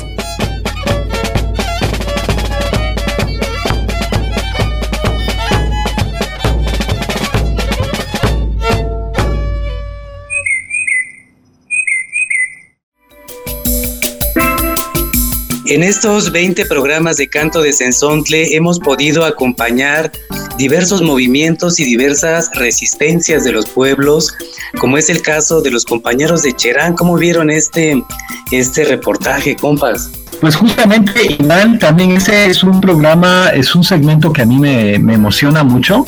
En 15.66 15.82
estos 15.82 16.32
20 16.32 16.64
programas 16.64 17.18
de 17.18 17.28
canto 17.28 17.60
de 17.60 17.74
Sensontle 17.74 18.56
hemos 18.56 18.78
podido 18.78 19.26
acompañar 19.26 20.10
diversos 20.58 21.00
movimientos 21.00 21.80
y 21.80 21.84
diversas 21.84 22.50
resistencias 22.54 23.44
de 23.44 23.52
los 23.52 23.66
pueblos, 23.66 24.34
como 24.78 24.98
es 24.98 25.08
el 25.08 25.22
caso 25.22 25.62
de 25.62 25.70
los 25.70 25.84
compañeros 25.84 26.42
de 26.42 26.52
Cherán. 26.52 26.94
¿Cómo 26.94 27.16
vieron 27.16 27.48
este, 27.48 28.02
este 28.50 28.84
reportaje, 28.84 29.56
compas? 29.56 30.10
Pues 30.40 30.56
justamente, 30.56 31.36
Iván, 31.40 31.78
también 31.78 32.12
ese 32.12 32.46
es 32.46 32.62
un 32.62 32.80
programa, 32.80 33.50
es 33.54 33.74
un 33.74 33.82
segmento 33.82 34.32
que 34.32 34.42
a 34.42 34.46
mí 34.46 34.58
me, 34.58 34.98
me 34.98 35.14
emociona 35.14 35.64
mucho 35.64 36.06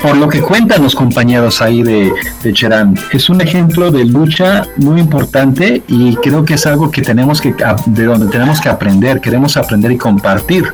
por 0.00 0.16
lo 0.16 0.28
que 0.28 0.40
cuentan 0.40 0.82
los 0.82 0.94
compañeros 0.94 1.62
ahí 1.62 1.82
de, 1.82 2.12
de, 2.42 2.52
Cherán. 2.52 2.98
Es 3.12 3.28
un 3.28 3.40
ejemplo 3.40 3.90
de 3.90 4.04
lucha 4.04 4.66
muy 4.76 5.00
importante 5.00 5.82
y 5.88 6.14
creo 6.16 6.44
que 6.44 6.54
es 6.54 6.66
algo 6.66 6.90
que 6.90 7.02
tenemos 7.02 7.40
que, 7.40 7.54
de 7.86 8.04
donde 8.04 8.26
tenemos 8.26 8.60
que 8.60 8.68
aprender, 8.68 9.20
queremos 9.20 9.56
aprender 9.56 9.92
y 9.92 9.96
compartir. 9.96 10.64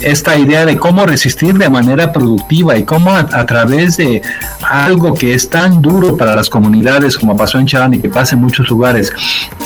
Esta 0.00 0.36
idea 0.36 0.66
de 0.66 0.76
cómo 0.76 1.06
resistir 1.06 1.56
de 1.56 1.68
manera 1.68 2.12
productiva 2.12 2.76
y 2.76 2.84
cómo 2.84 3.14
a, 3.14 3.46
través 3.46 3.96
de 3.96 4.22
algo 4.68 5.14
que 5.14 5.34
es 5.34 5.48
tan 5.48 5.80
duro 5.80 6.16
para 6.16 6.34
las 6.34 6.48
comunidades 6.48 7.16
como 7.16 7.36
pasó 7.36 7.58
en 7.58 7.66
Cherán 7.66 7.94
y 7.94 8.00
que 8.00 8.08
pasa 8.08 8.34
en 8.34 8.42
muchos 8.42 8.68
lugares, 8.68 9.12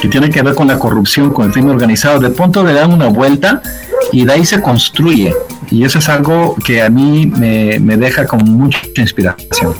que 0.00 0.08
tiene 0.08 0.30
que 0.30 0.42
ver 0.42 0.54
con 0.54 0.68
la 0.68 0.78
corrupción, 0.78 1.32
con 1.32 1.46
el 1.46 1.52
crimen 1.52 1.70
organizado, 1.70 2.20
de 2.20 2.30
pronto 2.30 2.62
le 2.64 2.75
dan 2.75 2.92
una 2.92 3.08
vuelta 3.08 3.62
y 4.12 4.25
de 4.25 4.32
ahí 4.32 4.44
se 4.44 4.61
construye. 4.61 5.35
Y 5.70 5.85
eso 5.85 5.99
es 5.99 6.08
algo 6.08 6.56
que 6.64 6.82
a 6.82 6.88
mí 6.88 7.26
me, 7.26 7.78
me 7.80 7.96
deja 7.96 8.26
con 8.26 8.44
mucha 8.44 8.80
inspiración. 8.96 9.75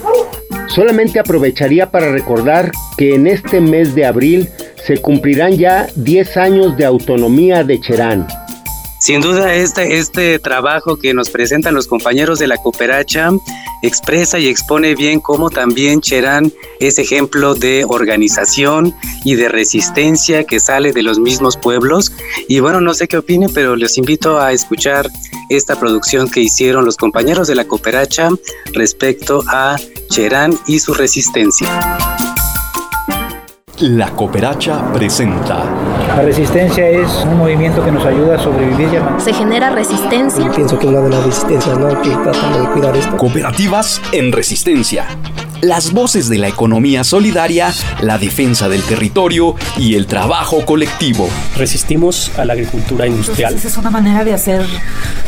Solamente 0.69 1.19
aprovecharía 1.19 1.91
para 1.91 2.11
recordar 2.11 2.73
que 2.99 3.15
en 3.15 3.27
este 3.27 3.61
mes 3.61 3.95
de 3.95 4.05
abril 4.05 4.49
se 4.87 4.99
cumplirán 4.99 5.57
ya 5.57 5.89
10 5.97 6.37
años 6.37 6.77
de 6.77 6.85
autonomía 6.85 7.65
de 7.65 7.81
Cherán. 7.81 8.27
Sin 8.99 9.21
duda, 9.21 9.55
este, 9.55 9.99
este 9.99 10.39
trabajo 10.39 10.97
que 10.97 11.13
nos 11.13 11.31
presentan 11.31 11.75
los 11.75 11.87
compañeros 11.87 12.39
de 12.39 12.47
la 12.47 12.57
cooperacha 12.57 13.31
expresa 13.83 14.39
y 14.39 14.49
expone 14.49 14.95
bien 14.95 15.21
cómo 15.21 15.51
también 15.51 16.01
Cherán 16.01 16.53
es 16.81 16.99
ejemplo 16.99 17.55
de 17.55 17.85
organización 17.87 18.95
y 19.23 19.35
de 19.35 19.49
resistencia 19.49 20.45
que 20.45 20.61
sale 20.61 20.93
de 20.93 21.03
los 21.03 21.19
mismos 21.19 21.57
pueblos. 21.57 22.13
Y 22.49 22.61
bueno, 22.61 22.81
no 22.81 22.95
sé 22.95 23.07
qué 23.07 23.19
opinen, 23.19 23.51
pero 23.53 23.77
les 23.77 23.99
invito 23.99 24.41
a 24.41 24.53
escuchar 24.53 25.09
esta 25.49 25.77
producción 25.79 26.31
que 26.31 26.41
hicieron 26.41 26.85
los 26.85 26.97
compañeros 26.97 27.49
de 27.49 27.55
la 27.55 27.65
cooperacha 27.65 28.31
respecto 28.73 29.43
a 29.49 29.77
Cherán 30.09 30.59
y 30.67 30.79
su 30.79 30.95
resistencia. 30.95 31.69
La 33.81 34.09
Cooperacha 34.11 34.91
presenta. 34.91 35.63
La 36.09 36.23
resistencia 36.23 36.89
es 36.89 37.11
un 37.25 37.37
movimiento 37.37 37.85
que 37.85 37.93
nos 37.93 38.07
ayuda 38.07 38.37
a 38.37 38.39
sobrevivir. 38.43 38.89
Se 39.19 39.35
genera 39.35 39.69
resistencia. 39.69 40.51
Pienso 40.51 40.79
que 40.79 40.87
una 40.87 41.01
de 41.01 41.11
las 41.11 41.23
resistencias, 41.27 41.79
¿no? 41.79 41.89
Que 42.01 42.09
tratando 42.09 42.61
de 42.61 42.69
cuidar 42.71 42.97
esto. 42.97 43.15
Cooperativas 43.19 44.01
en 44.13 44.33
resistencia. 44.33 45.07
Las 45.67 45.93
voces 45.93 46.29
de 46.29 46.39
la 46.39 46.47
economía 46.47 47.03
solidaria, 47.03 47.75
la 48.01 48.19
defensa 48.19 48.69
del 48.69 48.85
territorio 48.85 49.57
y 49.77 49.97
el 49.97 50.07
trabajo 50.07 50.65
colectivo. 50.65 51.29
Resistimos 51.57 52.31
a 52.39 52.45
la 52.45 52.53
agricultura 52.53 53.05
industrial. 53.05 53.53
Pues 53.53 53.65
esa 53.65 53.73
es 53.73 53.77
una 53.77 53.91
manera 53.91 54.25
de 54.25 54.33
hacer 54.33 54.65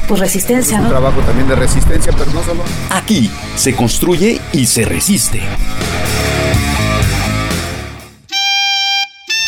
pues, 0.07 0.21
resistencia, 0.21 0.76
es 0.76 0.78
un 0.78 0.85
¿no? 0.85 0.90
trabajo 0.90 1.21
también 1.23 1.49
de 1.49 1.57
resistencia, 1.57 2.13
pero 2.17 2.30
no 2.30 2.45
solo. 2.45 2.63
Aquí 2.91 3.28
se 3.56 3.75
construye 3.75 4.41
y 4.52 4.67
se 4.67 4.84
resiste. 4.84 5.43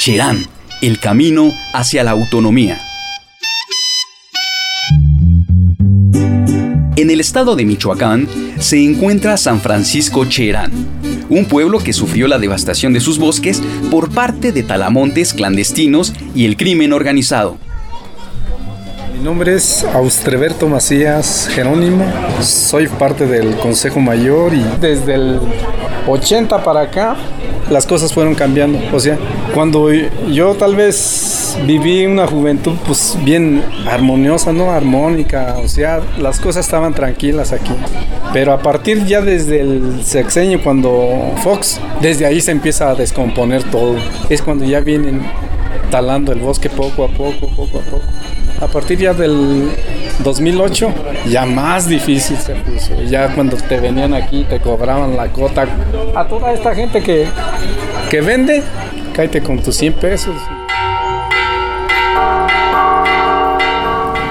Cherán, 0.01 0.45
el 0.83 0.99
camino 0.99 1.53
hacia 1.73 2.03
la 2.03 2.11
autonomía. 2.11 2.81
En 7.01 7.09
el 7.09 7.19
estado 7.19 7.57
de 7.57 7.65
Michoacán 7.65 8.29
se 8.59 8.85
encuentra 8.85 9.39
San 9.39 9.63
Francisco 9.63 10.27
Cherán, 10.27 10.71
un 11.31 11.47
pueblo 11.47 11.79
que 11.79 11.95
sufrió 11.95 12.29
la 12.29 12.39
devastación 12.39 12.93
de 12.93 13.01
sus 13.01 13.19
bosques 13.19 13.63
por 13.91 14.11
parte 14.11 14.53
de 14.53 14.63
talamontes 14.63 15.33
clandestinos 15.33 16.13
y 16.35 16.45
el 16.45 16.59
crimen 16.59 16.93
organizado. 16.93 17.57
Mi 19.17 19.25
nombre 19.25 19.55
es 19.55 19.83
Austreberto 19.95 20.69
Macías 20.69 21.49
Jerónimo, 21.51 22.05
soy 22.43 22.87
parte 22.87 23.27
del 23.27 23.57
Consejo 23.57 24.01
Mayor 24.01 24.53
y 24.53 24.63
desde 24.79 25.15
el 25.15 25.41
80 26.07 26.63
para 26.63 26.83
acá 26.83 27.17
las 27.71 27.87
cosas 27.87 28.13
fueron 28.13 28.35
cambiando. 28.35 28.79
O 28.93 29.01
sea, 29.01 29.17
cuando 29.55 29.91
yo 29.91 30.55
tal 30.55 30.77
vez 30.77 31.40
viví 31.67 32.07
una 32.07 32.27
juventud 32.27 32.77
pues 32.87 33.17
bien 33.25 33.63
armoniosa, 33.89 34.53
¿no? 34.53 34.71
Armónica, 34.71 35.57
o 35.63 35.69
sea, 35.69 36.01
las 36.19 36.41
cosas 36.41 36.65
estaban 36.65 36.95
tranquilas 36.95 37.53
aquí. 37.53 37.73
Pero 38.33 38.53
a 38.53 38.59
partir 38.59 39.05
ya 39.07 39.21
desde 39.21 39.61
el 39.61 40.05
sexenio, 40.05 40.63
cuando 40.63 41.33
Fox, 41.43 41.81
desde 42.01 42.27
ahí 42.27 42.41
se 42.41 42.53
empieza 42.53 42.91
a 42.91 42.95
descomponer 42.95 43.63
todo. 43.65 43.97
Es 44.29 44.43
cuando 44.43 44.65
ya 44.65 44.81
vienen 44.81 45.23
talando 45.91 46.33
el 46.33 46.41
bosque 46.41 46.71
poco 46.71 47.05
a 47.05 47.09
poco, 47.09 47.49
poco 47.49 47.79
a 47.79 47.83
poco. 47.83 48.03
A 48.61 48.67
partir 48.67 48.99
ya 48.99 49.15
del 49.15 49.71
2008 50.23 50.93
ya 51.29 51.47
más 51.47 51.89
difícil 51.89 52.37
se 52.37 52.55
puso. 52.55 53.03
Ya 53.03 53.35
cuando 53.35 53.57
te 53.57 53.81
venían 53.81 54.15
aquí 54.15 54.45
te 54.45 54.61
cobraban 54.61 55.17
la 55.17 55.29
cota. 55.29 55.67
A 56.15 56.29
toda 56.29 56.53
esta 56.53 56.75
gente 56.75 57.03
que, 57.03 57.27
que 58.11 58.21
vende, 58.21 58.63
cállate 59.15 59.43
con 59.43 59.61
tus 59.63 59.77
100 59.77 59.95
pesos. 59.95 60.35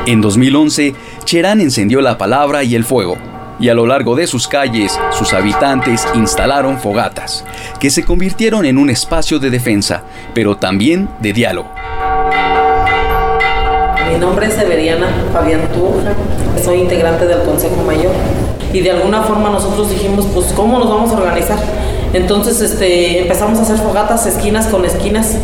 En 0.06 0.22
2011, 0.22 0.96
Cherán 1.26 1.62
encendió 1.62 2.02
la 2.02 2.18
palabra 2.18 2.64
y 2.64 2.76
el 2.76 2.84
fuego. 2.84 3.18
Y 3.60 3.70
a 3.70 3.74
lo 3.74 3.86
largo 3.86 4.16
de 4.16 4.26
sus 4.26 4.48
calles, 4.48 4.98
sus 5.12 5.34
habitantes 5.34 6.08
instalaron 6.16 6.80
fogatas, 6.80 7.44
que 7.80 7.90
se 7.90 8.06
convirtieron 8.06 8.66
en 8.66 8.78
un 8.78 8.90
espacio 8.90 9.38
de 9.40 9.50
defensa, 9.50 10.04
pero 10.34 10.56
también 10.56 11.10
de 11.20 11.34
diálogo. 11.34 11.70
Mi 14.12 14.18
nombre 14.18 14.48
es 14.48 14.54
Severiana 14.54 15.08
Fabián 15.34 15.68
Turja, 15.74 16.14
soy 16.64 16.80
integrante 16.80 17.26
del 17.26 17.44
Consejo 17.44 17.84
Mayor 17.84 18.14
y 18.72 18.80
de 18.80 18.92
alguna 18.92 19.22
forma 19.24 19.50
nosotros 19.50 19.90
dijimos, 19.90 20.26
pues, 20.34 20.48
¿cómo 20.54 20.80
nos 20.80 20.90
vamos 20.90 21.12
a 21.12 21.18
organizar? 21.18 21.60
Entonces 22.14 22.62
este, 22.62 23.22
empezamos 23.22 23.60
a 23.60 23.64
hacer 23.64 23.78
fogatas 23.78 24.26
esquinas 24.26 24.68
con 24.68 24.86
esquinas. 24.86 25.36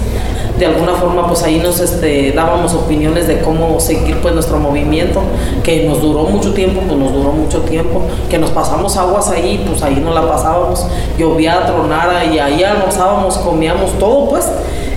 De 0.57 0.65
alguna 0.65 0.93
forma, 0.93 1.27
pues 1.27 1.43
ahí 1.43 1.59
nos 1.59 1.81
este, 1.81 2.31
dábamos 2.31 2.73
opiniones 2.73 3.27
de 3.27 3.41
cómo 3.41 3.79
seguir 3.79 4.21
pues 4.21 4.33
nuestro 4.33 4.57
movimiento, 4.57 5.21
que 5.63 5.83
nos 5.83 6.01
duró 6.01 6.23
mucho 6.23 6.53
tiempo, 6.53 6.81
pues 6.87 6.97
nos 6.97 7.11
duró 7.11 7.31
mucho 7.33 7.61
tiempo, 7.61 8.01
que 8.29 8.37
nos 8.37 8.51
pasamos 8.51 8.95
aguas 8.95 9.29
ahí, 9.31 9.63
pues 9.67 9.83
ahí 9.83 10.01
no 10.03 10.13
la 10.13 10.27
pasábamos, 10.27 10.87
llovía, 11.17 11.65
tronara 11.65 12.23
y 12.25 12.39
ahí 12.39 12.63
almorzábamos, 12.63 13.37
comíamos 13.39 13.91
todo 13.99 14.29
pues 14.29 14.45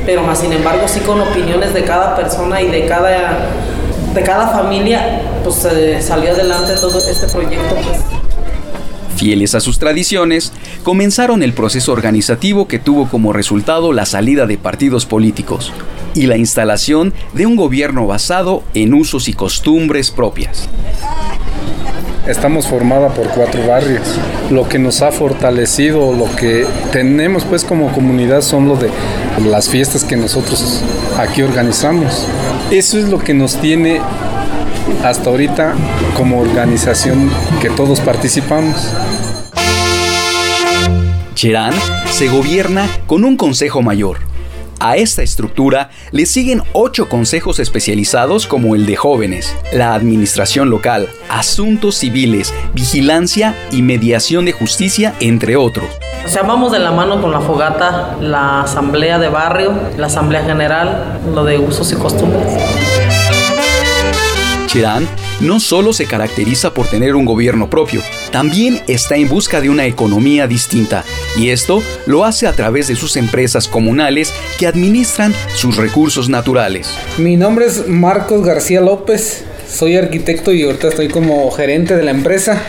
pero 0.09 0.23
más 0.23 0.39
sin 0.39 0.51
embargo 0.55 0.89
sí 0.89 1.01
con 1.01 1.21
opiniones 1.21 1.75
de 1.75 1.85
cada 1.85 2.17
persona 2.17 2.63
y 2.63 2.69
de 2.69 2.87
cada, 2.87 3.51
de 4.15 4.23
cada 4.23 4.49
familia, 4.49 5.21
pues 5.45 5.67
eh, 5.67 6.01
salió 6.01 6.31
adelante 6.31 6.73
todo 6.81 6.99
este 6.99 7.29
proyecto. 7.29 7.75
Pues. 7.75 8.18
Fieles 9.19 9.57
a 9.57 9.61
sus 9.61 9.81
tradiciones, 9.81 10.53
comenzaron 10.85 11.43
el 11.43 11.53
proceso 11.53 11.91
organizativo 11.91 12.69
que 12.69 12.79
tuvo 12.79 13.09
como 13.09 13.33
resultado 13.33 13.93
la 13.93 14.07
salida 14.07 14.47
de 14.47 14.59
partidos 14.59 15.07
políticos 15.07 15.73
y 16.15 16.27
la 16.27 16.37
instalación 16.37 17.13
de 17.33 17.45
un 17.45 17.57
gobierno 17.57 18.07
basado 18.07 18.63
en 18.75 18.95
usos 18.95 19.27
y 19.29 19.33
costumbres 19.33 20.13
propias. 20.13 20.69
estamos 22.29 22.69
formada 22.69 23.09
por 23.09 23.27
cuatro 23.31 23.67
barrios. 23.67 24.07
Lo 24.53 24.69
que 24.69 24.79
nos 24.79 25.03
ha 25.03 25.11
fortalecido, 25.11 26.13
lo 26.13 26.33
que 26.37 26.65
tenemos 26.93 27.45
pues 27.45 27.65
como 27.65 27.91
comunidad 27.91 28.43
son 28.43 28.79
de 28.79 28.89
las 29.51 29.69
fiestas 29.69 30.05
que 30.05 30.17
nosotros 30.17 30.81
aquí 31.19 31.43
organizamos. 31.43 32.25
Eso 32.71 32.97
es 32.99 33.09
lo 33.09 33.19
que 33.19 33.35
nos 33.35 33.57
tiene 33.61 34.01
hasta 35.05 35.31
ahorita 35.31 35.75
como 36.17 36.41
organización 36.41 37.31
que 37.61 37.71
todos 37.71 38.01
participamos. 38.01 38.93
Cherán 41.35 41.75
se 42.11 42.29
gobierna 42.29 42.89
con 43.07 43.25
un 43.25 43.37
consejo 43.37 43.81
mayor. 43.81 44.19
A 44.81 44.97
esta 44.97 45.23
estructura 45.23 45.91
le 46.13 46.25
siguen 46.25 46.63
ocho 46.73 47.09
consejos 47.09 47.59
especializados 47.59 48.47
como 48.47 48.77
el 48.77 48.87
de 48.87 48.95
jóvenes, 48.95 49.57
la 49.73 49.95
administración 49.95 50.71
local, 50.71 51.09
asuntos 51.29 51.97
civiles, 51.97 52.55
vigilancia 52.75 53.57
y 53.73 53.83
mediación 53.83 54.45
de 54.45 54.53
justicia, 54.53 55.15
entre 55.19 55.57
otros. 55.57 55.89
O 56.25 56.29
sea, 56.29 56.43
vamos 56.43 56.71
de 56.71 56.79
la 56.79 56.93
mano 56.93 57.21
con 57.21 57.33
la 57.33 57.41
fogata, 57.41 58.17
la 58.21 58.63
asamblea 58.63 59.19
de 59.19 59.29
barrio, 59.29 59.73
la 59.97 60.07
asamblea 60.07 60.45
general, 60.45 61.21
lo 61.35 61.45
de 61.45 61.59
usos 61.59 61.91
y 61.91 61.97
costumbres. 61.97 62.53
Cherán 64.69 65.09
no 65.41 65.61
solo 65.61 65.93
se 65.93 66.07
caracteriza 66.07 66.75
por 66.75 66.87
tener 66.89 67.17
un 67.17 67.25
gobierno 67.25 67.71
propio, 67.71 68.03
también 68.31 68.81
está 68.87 69.17
en 69.17 69.29
busca 69.29 69.61
de 69.61 69.71
una 69.71 69.87
economía 69.87 70.47
distinta, 70.47 71.05
y 71.37 71.49
esto 71.49 71.83
lo 72.07 72.25
hace 72.25 72.47
a 72.47 72.53
través 72.53 72.87
de 72.89 72.95
sus 72.95 73.17
empresas 73.17 73.67
comunales 73.67 74.33
que 74.59 74.67
administran 74.67 75.33
sus 75.55 75.77
recursos 75.77 76.29
naturales. 76.29 76.95
Mi 77.17 77.37
nombre 77.37 77.67
es 77.67 77.89
Marcos 77.89 78.45
García 78.45 78.81
López, 78.81 79.45
soy 79.69 79.97
arquitecto 79.97 80.53
y 80.53 80.63
ahorita 80.63 80.89
estoy 80.89 81.09
como 81.09 81.51
gerente 81.51 81.97
de 81.97 82.03
la 82.03 82.11
empresa. 82.11 82.63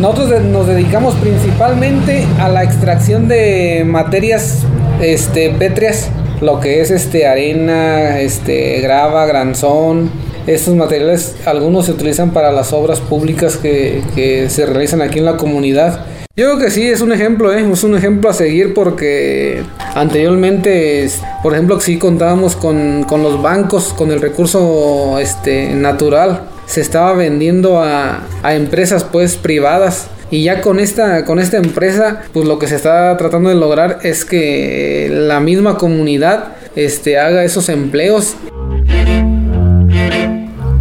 Nosotros 0.00 0.42
nos 0.42 0.66
dedicamos 0.66 1.14
principalmente 1.16 2.26
a 2.38 2.48
la 2.48 2.62
extracción 2.62 3.28
de 3.28 3.84
materias 3.86 4.60
este, 5.00 5.50
pétreas, 5.50 6.10
lo 6.40 6.60
que 6.60 6.80
es 6.80 6.90
este, 6.90 7.26
arena, 7.26 8.20
este, 8.20 8.80
grava, 8.80 9.26
granzón, 9.26 10.10
estos 10.46 10.74
materiales, 10.74 11.36
algunos 11.44 11.86
se 11.86 11.92
utilizan 11.92 12.32
para 12.32 12.52
las 12.52 12.72
obras 12.72 13.00
públicas 13.00 13.56
que, 13.56 14.02
se 14.48 14.66
realizan 14.66 15.02
aquí 15.02 15.18
en 15.18 15.24
la 15.24 15.36
comunidad. 15.36 16.06
Yo 16.36 16.46
creo 16.46 16.58
que 16.58 16.70
sí, 16.70 16.88
es 16.88 17.00
un 17.02 17.12
ejemplo, 17.12 17.52
¿eh? 17.52 17.64
es 17.70 17.84
un 17.84 17.94
ejemplo 17.94 18.30
a 18.30 18.32
seguir 18.32 18.72
porque 18.72 19.62
anteriormente, 19.94 21.08
por 21.42 21.52
ejemplo, 21.52 21.78
sí 21.80 21.98
contábamos 21.98 22.56
con, 22.56 23.04
con 23.04 23.22
los 23.22 23.42
bancos, 23.42 23.92
con 23.92 24.10
el 24.10 24.20
recurso 24.20 25.18
este, 25.18 25.74
natural, 25.74 26.44
se 26.66 26.80
estaba 26.80 27.12
vendiendo 27.12 27.82
a, 27.82 28.26
a 28.42 28.54
empresas 28.54 29.04
pues 29.04 29.36
privadas 29.36 30.08
y 30.30 30.44
ya 30.44 30.62
con 30.62 30.80
esta 30.80 31.26
con 31.26 31.38
esta 31.38 31.58
empresa 31.58 32.22
pues 32.32 32.46
lo 32.48 32.58
que 32.58 32.66
se 32.66 32.76
está 32.76 33.14
tratando 33.18 33.50
de 33.50 33.54
lograr 33.54 33.98
es 34.02 34.24
que 34.24 35.10
la 35.12 35.40
misma 35.40 35.76
comunidad 35.76 36.56
este 36.74 37.18
haga 37.18 37.44
esos 37.44 37.68
empleos 37.68 38.34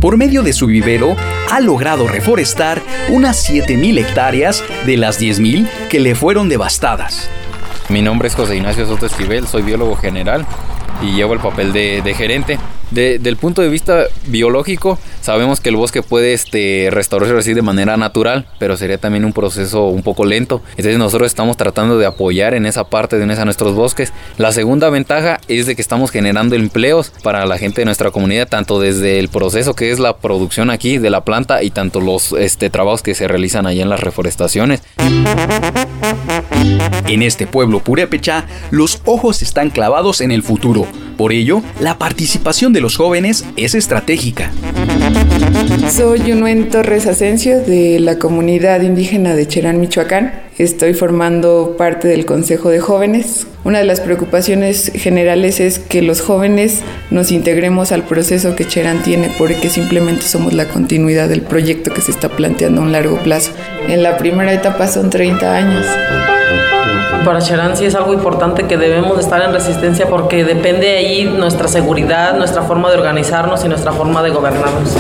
por 0.02 0.18
medio 0.18 0.42
de 0.42 0.52
su 0.52 0.66
vivero, 0.66 1.16
ha 1.52 1.62
logrado 1.62 2.08
reforestar 2.08 2.82
unas 3.10 3.48
7.000 3.50 4.00
hectáreas 4.00 4.64
de 4.86 4.98
las 4.98 5.22
10.000 5.22 5.70
que 5.90 6.00
le 6.00 6.16
fueron 6.16 6.50
devastadas. 6.50 7.30
Mi 7.88 8.02
nombre 8.02 8.28
es 8.28 8.36
José 8.36 8.58
Ignacio 8.58 8.88
Soto 8.88 9.06
Esquivel, 9.06 9.48
soy 9.48 9.62
biólogo 9.62 9.96
general 9.96 10.46
y 11.04 11.14
llevo 11.14 11.34
el 11.34 11.40
papel 11.40 11.72
de, 11.72 12.02
de 12.02 12.14
gerente 12.16 12.58
del 12.90 13.38
punto 13.38 13.62
de 13.62 13.70
vista 13.70 14.06
biológico, 14.28 15.00
sabemos 15.22 15.62
que 15.62 15.70
el 15.70 15.76
bosque 15.76 16.04
puede 16.04 16.34
este, 16.34 16.90
restaurarse 16.92 17.38
así 17.38 17.54
de 17.54 17.62
manera 17.62 17.98
natural, 17.98 18.46
pero 18.60 18.78
sería 18.78 18.98
también 18.98 19.26
un 19.26 19.34
proceso 19.34 19.88
un 19.88 20.04
poco 20.04 20.26
lento. 20.26 20.62
Entonces 20.72 20.98
nosotros 20.98 21.28
estamos 21.28 21.58
tratando 21.58 21.98
de 21.98 22.06
apoyar 22.06 22.54
en 22.54 22.66
esa 22.66 22.84
parte 22.84 23.18
de 23.18 23.32
a 23.32 23.46
nuestros 23.46 23.76
bosques. 23.76 24.12
La 24.38 24.52
segunda 24.52 24.90
ventaja 24.90 25.40
es 25.48 25.66
de 25.66 25.76
que 25.76 25.82
estamos 25.82 26.12
generando 26.12 26.56
empleos 26.56 27.12
para 27.24 27.46
la 27.46 27.58
gente 27.58 27.82
de 27.82 27.86
nuestra 27.86 28.12
comunidad, 28.12 28.48
tanto 28.48 28.80
desde 28.80 29.20
el 29.20 29.30
proceso 29.30 29.74
que 29.74 29.92
es 29.92 30.00
la 30.00 30.18
producción 30.18 30.70
aquí 30.70 30.98
de 30.98 31.10
la 31.10 31.22
planta 31.24 31.64
y 31.64 31.70
tanto 31.70 32.02
los 32.02 32.34
este, 32.34 32.70
trabajos 32.70 33.04
que 33.04 33.16
se 33.16 33.28
realizan 33.28 33.68
allá 33.68 33.84
en 33.84 33.90
las 33.90 34.02
reforestaciones. 34.02 34.82
En 37.08 37.22
este 37.22 37.48
pueblo 37.48 37.80
purépecha, 37.80 38.46
los 38.72 39.02
ojos 39.06 39.42
están 39.42 39.70
clavados 39.70 40.22
en 40.22 40.32
el 40.32 40.44
futuro. 40.44 40.86
Por 41.18 41.34
ello, 41.34 41.62
la 41.80 41.98
participación 41.98 42.74
de 42.74 42.82
los 42.82 42.96
jóvenes 42.96 43.46
es 43.58 43.76
estratégica. 43.76 44.52
Soy 45.92 46.24
Yunuen 46.24 46.70
Torres 46.70 47.06
Asensio 47.06 47.60
de 47.60 48.00
la 48.00 48.18
comunidad 48.18 48.82
indígena 48.82 49.36
de 49.36 49.48
Cherán, 49.48 49.80
Michoacán. 49.80 50.34
Estoy 50.58 50.94
formando 50.94 51.76
parte 51.78 52.08
del 52.08 52.26
Consejo 52.26 52.70
de 52.70 52.80
Jóvenes. 52.80 53.46
Una 53.64 53.80
de 53.80 53.86
las 53.86 54.00
preocupaciones 54.00 54.92
generales 54.96 55.60
es 55.60 55.80
que 55.80 56.02
los 56.02 56.22
jóvenes 56.22 56.82
nos 57.10 57.32
integremos 57.32 57.92
al 57.92 58.04
proceso 58.04 58.56
que 58.56 58.66
Cherán 58.66 59.04
tiene 59.04 59.30
porque 59.38 59.70
simplemente 59.70 60.24
somos 60.24 60.54
la 60.54 60.68
continuidad 60.70 61.30
del 61.30 61.42
proyecto 61.42 61.94
que 61.94 62.02
se 62.02 62.12
está 62.12 62.30
planteando 62.30 62.82
a 62.82 62.86
un 62.86 62.92
largo 62.92 63.18
plazo. 63.22 63.52
En 63.88 64.02
la 64.02 64.18
primera 64.18 64.54
etapa 64.54 64.88
son 64.88 65.10
30 65.10 65.56
años. 65.56 65.86
Para 67.26 67.40
Cherán 67.40 67.78
sí 67.78 67.86
es 67.86 67.94
algo 67.94 68.14
importante 68.14 68.66
que 68.68 68.78
debemos 68.78 69.16
de 69.16 69.22
estar 69.22 69.42
en 69.44 69.54
resistencia 69.54 70.08
porque 70.08 70.44
depende 70.44 70.88
de 70.88 70.98
ahí 70.98 71.24
nuestra 71.26 71.68
seguridad, 71.68 72.36
nuestra 72.36 72.64
forma 72.64 72.90
de 72.90 72.98
organizarnos 72.98 73.64
y 73.64 73.68
nuestra 73.68 73.92
forma 73.92 74.24
de 74.24 74.32
gobernarnos. 74.32 74.98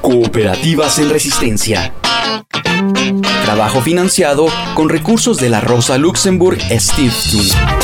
Cooperativas 0.00 0.98
en 1.00 1.10
Resistencia. 1.10 1.92
Trabajo 3.44 3.80
financiado 3.80 4.46
con 4.74 4.88
recursos 4.88 5.38
de 5.38 5.50
la 5.50 5.60
Rosa 5.60 5.98
Luxemburg 5.98 6.58
Stiftung. 6.70 7.83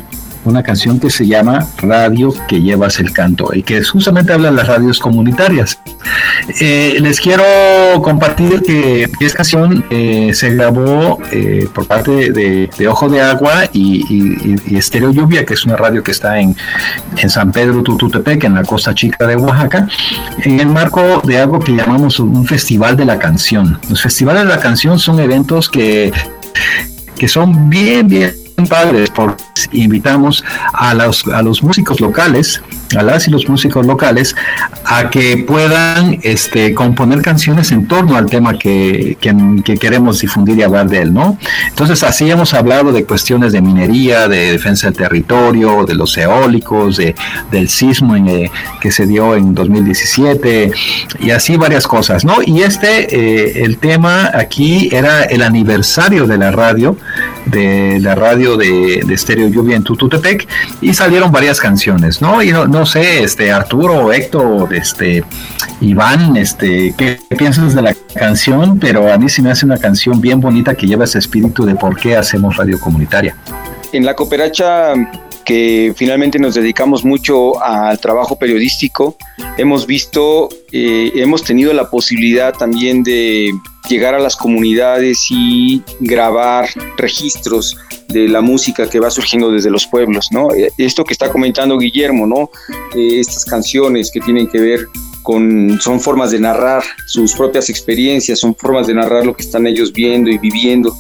una 0.48 0.62
canción 0.62 0.98
que 0.98 1.10
se 1.10 1.26
llama 1.26 1.66
Radio 1.78 2.32
que 2.48 2.60
llevas 2.60 2.98
el 2.98 3.12
canto 3.12 3.50
y 3.52 3.62
que 3.62 3.82
justamente 3.82 4.32
habla 4.32 4.50
de 4.50 4.56
las 4.56 4.66
radios 4.66 4.98
comunitarias. 4.98 5.78
Eh, 6.60 6.98
les 7.00 7.20
quiero 7.20 7.44
compartir 8.02 8.62
que 8.62 9.08
esta 9.20 9.38
canción 9.38 9.84
eh, 9.90 10.30
se 10.34 10.54
grabó 10.54 11.18
eh, 11.30 11.68
por 11.74 11.86
parte 11.86 12.32
de, 12.32 12.88
Ojo 12.88 13.08
de 13.08 13.20
Agua 13.20 13.68
y, 13.72 14.76
Estéreo 14.76 15.10
Lluvia, 15.10 15.44
que 15.44 15.54
es 15.54 15.64
una 15.64 15.76
radio 15.76 16.02
que 16.02 16.12
está 16.12 16.40
en, 16.40 16.56
en 17.16 17.30
San 17.30 17.52
Pedro 17.52 17.82
Tututepec, 17.82 18.44
en 18.44 18.54
la 18.54 18.64
costa 18.64 18.94
chica 18.94 19.26
de 19.26 19.36
Oaxaca, 19.36 19.88
en 20.42 20.60
el 20.60 20.68
marco 20.68 21.22
de 21.24 21.38
algo 21.38 21.58
que 21.58 21.72
llamamos 21.72 22.18
un 22.20 22.46
festival 22.46 22.96
de 22.96 23.04
la 23.04 23.18
canción. 23.18 23.78
Los 23.88 24.02
festivales 24.02 24.44
de 24.44 24.48
la 24.48 24.60
canción 24.60 24.98
son 24.98 25.20
eventos 25.20 25.68
que 25.68 26.12
que 27.18 27.28
son 27.28 27.68
bien, 27.68 28.06
bien 28.06 28.47
padres, 28.66 29.10
porque 29.10 29.42
invitamos 29.72 30.44
a 30.72 30.94
los, 30.94 31.26
a 31.26 31.42
los 31.42 31.62
músicos 31.62 32.00
locales, 32.00 32.62
a 32.96 33.02
las 33.02 33.28
y 33.28 33.30
los 33.30 33.48
músicos 33.48 33.86
locales, 33.86 34.34
a 34.84 35.10
que 35.10 35.44
puedan 35.46 36.18
este, 36.22 36.74
componer 36.74 37.22
canciones 37.22 37.70
en 37.72 37.86
torno 37.86 38.16
al 38.16 38.26
tema 38.26 38.58
que, 38.58 39.16
que, 39.20 39.78
queremos 39.78 40.20
difundir 40.20 40.58
y 40.58 40.62
hablar 40.62 40.88
de 40.88 41.02
él, 41.02 41.12
¿no? 41.14 41.38
Entonces, 41.68 42.02
así 42.02 42.30
hemos 42.30 42.54
hablado 42.54 42.92
de 42.92 43.04
cuestiones 43.04 43.52
de 43.52 43.60
minería, 43.60 44.28
de 44.28 44.52
defensa 44.52 44.86
del 44.88 44.96
territorio, 44.96 45.84
de 45.84 45.94
los 45.94 46.16
eólicos, 46.16 46.96
de, 46.96 47.14
del 47.50 47.68
sismo 47.68 48.16
en, 48.16 48.28
eh, 48.28 48.50
que 48.80 48.90
se 48.90 49.06
dio 49.06 49.36
en 49.36 49.54
2017, 49.54 50.72
y 51.20 51.30
así 51.30 51.56
varias 51.56 51.86
cosas, 51.86 52.24
¿no? 52.24 52.36
Y 52.44 52.62
este, 52.62 53.14
eh, 53.14 53.64
el 53.64 53.78
tema 53.78 54.30
aquí 54.34 54.88
era 54.92 55.24
el 55.24 55.42
aniversario 55.42 56.26
de 56.26 56.38
la 56.38 56.50
radio, 56.50 56.96
de 57.50 57.98
la 58.00 58.14
radio 58.14 58.56
de, 58.56 59.02
de 59.06 59.14
Estéreo 59.14 59.48
Lluvia 59.48 59.76
en 59.76 59.84
Tututepec 59.84 60.46
y 60.80 60.94
salieron 60.94 61.32
varias 61.32 61.60
canciones, 61.60 62.20
¿no? 62.20 62.42
Y 62.42 62.52
no, 62.52 62.66
no 62.66 62.86
sé, 62.86 63.22
este 63.22 63.50
Arturo, 63.50 64.12
Héctor, 64.12 64.72
este 64.74 65.24
Iván, 65.80 66.36
este, 66.36 66.94
¿qué 66.96 67.18
piensas 67.36 67.74
de 67.74 67.82
la 67.82 67.94
canción? 68.14 68.78
Pero 68.78 69.12
a 69.12 69.18
mí 69.18 69.28
sí 69.28 69.42
me 69.42 69.50
hace 69.50 69.64
una 69.64 69.78
canción 69.78 70.20
bien 70.20 70.40
bonita 70.40 70.74
que 70.74 70.86
lleva 70.86 71.04
ese 71.04 71.18
espíritu 71.18 71.64
de 71.64 71.74
por 71.74 71.96
qué 71.96 72.16
hacemos 72.16 72.56
radio 72.56 72.78
comunitaria. 72.80 73.36
En 73.92 74.04
la 74.04 74.14
cooperacha 74.14 74.94
que 75.44 75.94
finalmente 75.96 76.38
nos 76.38 76.54
dedicamos 76.54 77.06
mucho 77.06 77.62
al 77.62 77.98
trabajo 77.98 78.36
periodístico, 78.36 79.16
hemos 79.56 79.86
visto, 79.86 80.50
eh, 80.72 81.10
hemos 81.14 81.42
tenido 81.42 81.72
la 81.72 81.88
posibilidad 81.88 82.52
también 82.52 83.02
de 83.02 83.50
llegar 83.88 84.14
a 84.14 84.18
las 84.18 84.36
comunidades 84.36 85.26
y 85.30 85.82
grabar 86.00 86.68
registros 86.96 87.76
de 88.08 88.28
la 88.28 88.40
música 88.40 88.88
que 88.88 89.00
va 89.00 89.10
surgiendo 89.10 89.50
desde 89.50 89.70
los 89.70 89.86
pueblos, 89.86 90.28
¿no? 90.30 90.52
Eh, 90.54 90.70
esto 90.78 91.04
que 91.04 91.12
está 91.12 91.30
comentando 91.30 91.78
Guillermo, 91.78 92.26
¿no? 92.26 92.50
Eh, 92.94 93.20
estas 93.20 93.44
canciones 93.44 94.10
que 94.10 94.20
tienen 94.20 94.48
que 94.48 94.58
ver 94.58 94.86
con, 95.22 95.78
son 95.80 96.00
formas 96.00 96.30
de 96.30 96.40
narrar 96.40 96.82
sus 97.06 97.34
propias 97.34 97.68
experiencias, 97.68 98.38
son 98.40 98.54
formas 98.54 98.86
de 98.86 98.94
narrar 98.94 99.26
lo 99.26 99.34
que 99.34 99.42
están 99.42 99.66
ellos 99.66 99.92
viendo 99.92 100.30
y 100.30 100.38
viviendo 100.38 100.94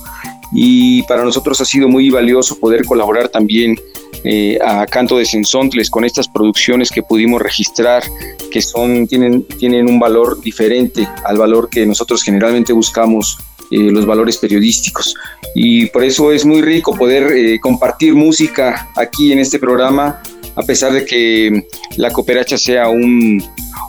y 0.52 1.02
para 1.02 1.24
nosotros 1.24 1.60
ha 1.60 1.64
sido 1.64 1.88
muy 1.88 2.10
valioso 2.10 2.58
poder 2.58 2.84
colaborar 2.84 3.28
también 3.28 3.76
eh, 4.24 4.58
a 4.64 4.86
Canto 4.86 5.18
de 5.18 5.24
Sensontles 5.24 5.90
con 5.90 6.04
estas 6.04 6.28
producciones 6.28 6.90
que 6.90 7.02
pudimos 7.02 7.40
registrar 7.40 8.02
que 8.50 8.60
son, 8.62 9.06
tienen, 9.06 9.44
tienen 9.44 9.88
un 9.88 9.98
valor 9.98 10.40
diferente 10.40 11.08
al 11.24 11.38
valor 11.38 11.68
que 11.68 11.86
nosotros 11.86 12.22
generalmente 12.22 12.72
buscamos 12.72 13.38
eh, 13.70 13.90
los 13.90 14.06
valores 14.06 14.38
periodísticos. 14.38 15.14
Y 15.54 15.86
por 15.86 16.02
eso 16.02 16.32
es 16.32 16.44
muy 16.44 16.62
rico 16.62 16.96
poder 16.96 17.32
eh, 17.32 17.60
compartir 17.60 18.14
música 18.14 18.88
aquí 18.96 19.32
en 19.32 19.40
este 19.40 19.58
programa, 19.58 20.22
a 20.56 20.62
pesar 20.62 20.92
de 20.92 21.04
que 21.04 21.66
la 21.96 22.10
Cooperacha 22.10 22.56
sea 22.56 22.88
un, 22.88 23.42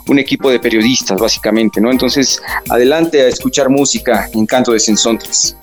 un 0.06 0.18
equipo 0.18 0.50
de 0.50 0.60
periodistas, 0.60 1.18
básicamente, 1.18 1.80
¿no? 1.80 1.90
Entonces, 1.90 2.40
adelante 2.68 3.22
a 3.22 3.28
escuchar 3.28 3.68
música 3.68 4.28
en 4.34 4.46
Canto 4.46 4.72
de 4.72 4.80
Sensontles. 4.80 5.56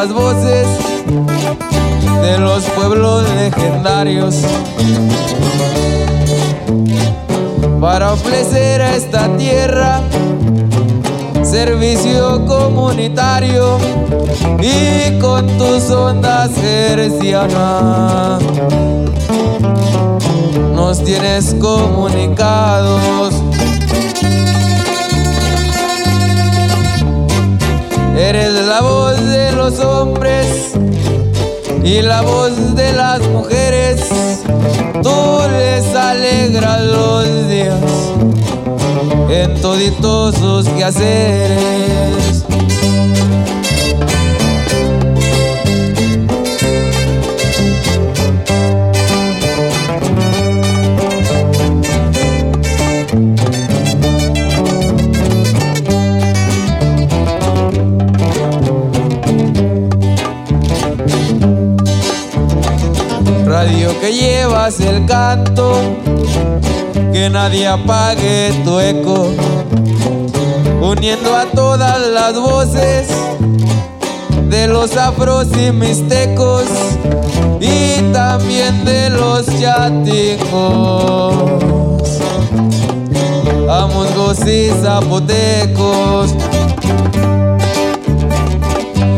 Distintas 0.00 0.12
voces 0.12 0.66
de 2.22 2.38
los 2.38 2.64
pueblos 2.64 3.28
legendarios 3.34 4.36
para 7.80 8.12
ofrecer 8.12 8.80
a 8.82 8.96
esta 8.96 9.36
tierra 9.36 10.00
servicio 11.42 12.44
comunitario 12.46 13.78
y 14.60 15.18
con 15.18 15.46
tus 15.58 15.90
ondas 15.90 16.50
hercianas 16.58 18.42
nos 20.74 21.04
tienes 21.04 21.54
comunicados. 21.60 23.49
Eres 28.20 28.52
la 28.66 28.82
voz 28.82 29.18
de 29.18 29.50
los 29.52 29.80
hombres 29.80 30.72
y 31.82 32.02
la 32.02 32.20
voz 32.20 32.74
de 32.74 32.92
las 32.92 33.20
mujeres, 33.28 34.02
tú 35.02 35.40
les 35.50 35.96
alegras 35.96 36.82
los 36.82 37.48
días 37.48 37.80
en 39.30 39.58
toditos 39.62 40.34
sus 40.34 40.68
quehaceres. 40.68 42.29
Llevas 64.10 64.80
el 64.80 65.06
canto, 65.06 65.80
que 67.12 67.30
nadie 67.30 67.66
apague 67.66 68.52
tu 68.64 68.80
eco, 68.80 69.28
uniendo 70.82 71.34
a 71.34 71.44
todas 71.46 72.00
las 72.08 72.34
voces 72.34 73.08
de 74.48 74.66
los 74.66 74.96
afros 74.96 75.48
y 75.56 75.70
mixtecos 75.70 76.64
y 77.60 78.12
también 78.12 78.84
de 78.84 79.10
los 79.10 79.46
chaticos, 79.60 80.50
amongos 83.68 84.38
y 84.46 84.70
zapotecos. 84.82 86.34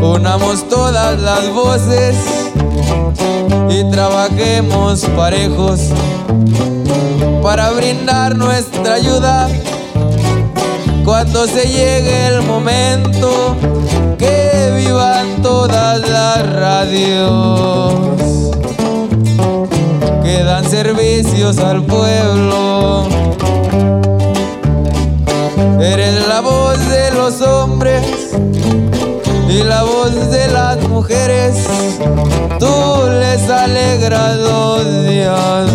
Unamos 0.02 0.68
todas 0.68 1.18
las 1.20 1.48
voces 1.52 2.16
y 3.72 3.84
trabajemos 3.90 5.06
parejos 5.16 5.80
para 7.42 7.70
brindar 7.70 8.36
nuestra 8.36 8.94
ayuda. 8.94 9.48
Cuando 11.04 11.46
se 11.46 11.62
llegue 11.62 12.26
el 12.26 12.42
momento 12.42 13.56
que 14.18 14.72
vivan 14.76 15.42
todas 15.42 16.06
las 16.08 16.52
radios. 16.52 17.94
Que 20.22 20.44
dan 20.44 20.68
servicios 20.68 21.58
al 21.58 21.82
pueblo. 21.84 23.08
Eres 25.80 26.28
la 26.28 26.40
voz 26.40 26.78
de 26.88 27.10
los 27.12 27.40
hombres 27.40 27.81
la 29.64 29.82
voz 29.82 30.30
de 30.30 30.48
las 30.48 30.88
mujeres, 30.88 31.54
tú 32.58 33.10
les 33.20 33.48
alegras 33.48 34.36
los 34.38 35.06
días. 35.06 35.68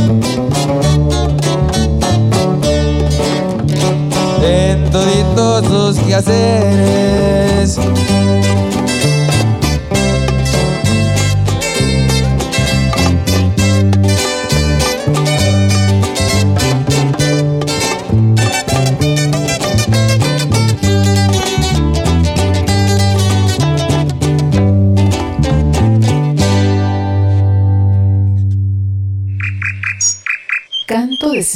En 4.43 4.89
toditos 4.91 5.65
sus 5.65 5.99
quehaceres. 6.05 7.77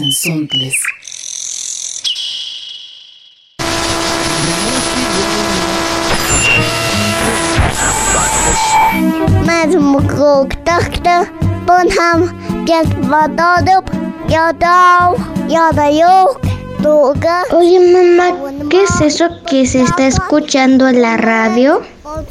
De 0.02 0.12
Sensontles. 0.12 0.76
Mas 9.46 9.76
mukuktakta 9.76 11.18
bunham 11.68 12.20
get 12.66 12.90
vadadub 13.10 13.86
yadaw 14.28 15.14
yadayuk 15.48 16.52
Oye 17.54 17.80
mamá, 17.94 18.34
¿qué 18.72 18.84
es 18.84 19.02
eso 19.02 19.30
que 19.46 19.68
se 19.68 19.84
está 19.84 20.08
escuchando 20.08 20.88
en 20.88 21.04
la 21.04 21.16
radio? 21.16 21.82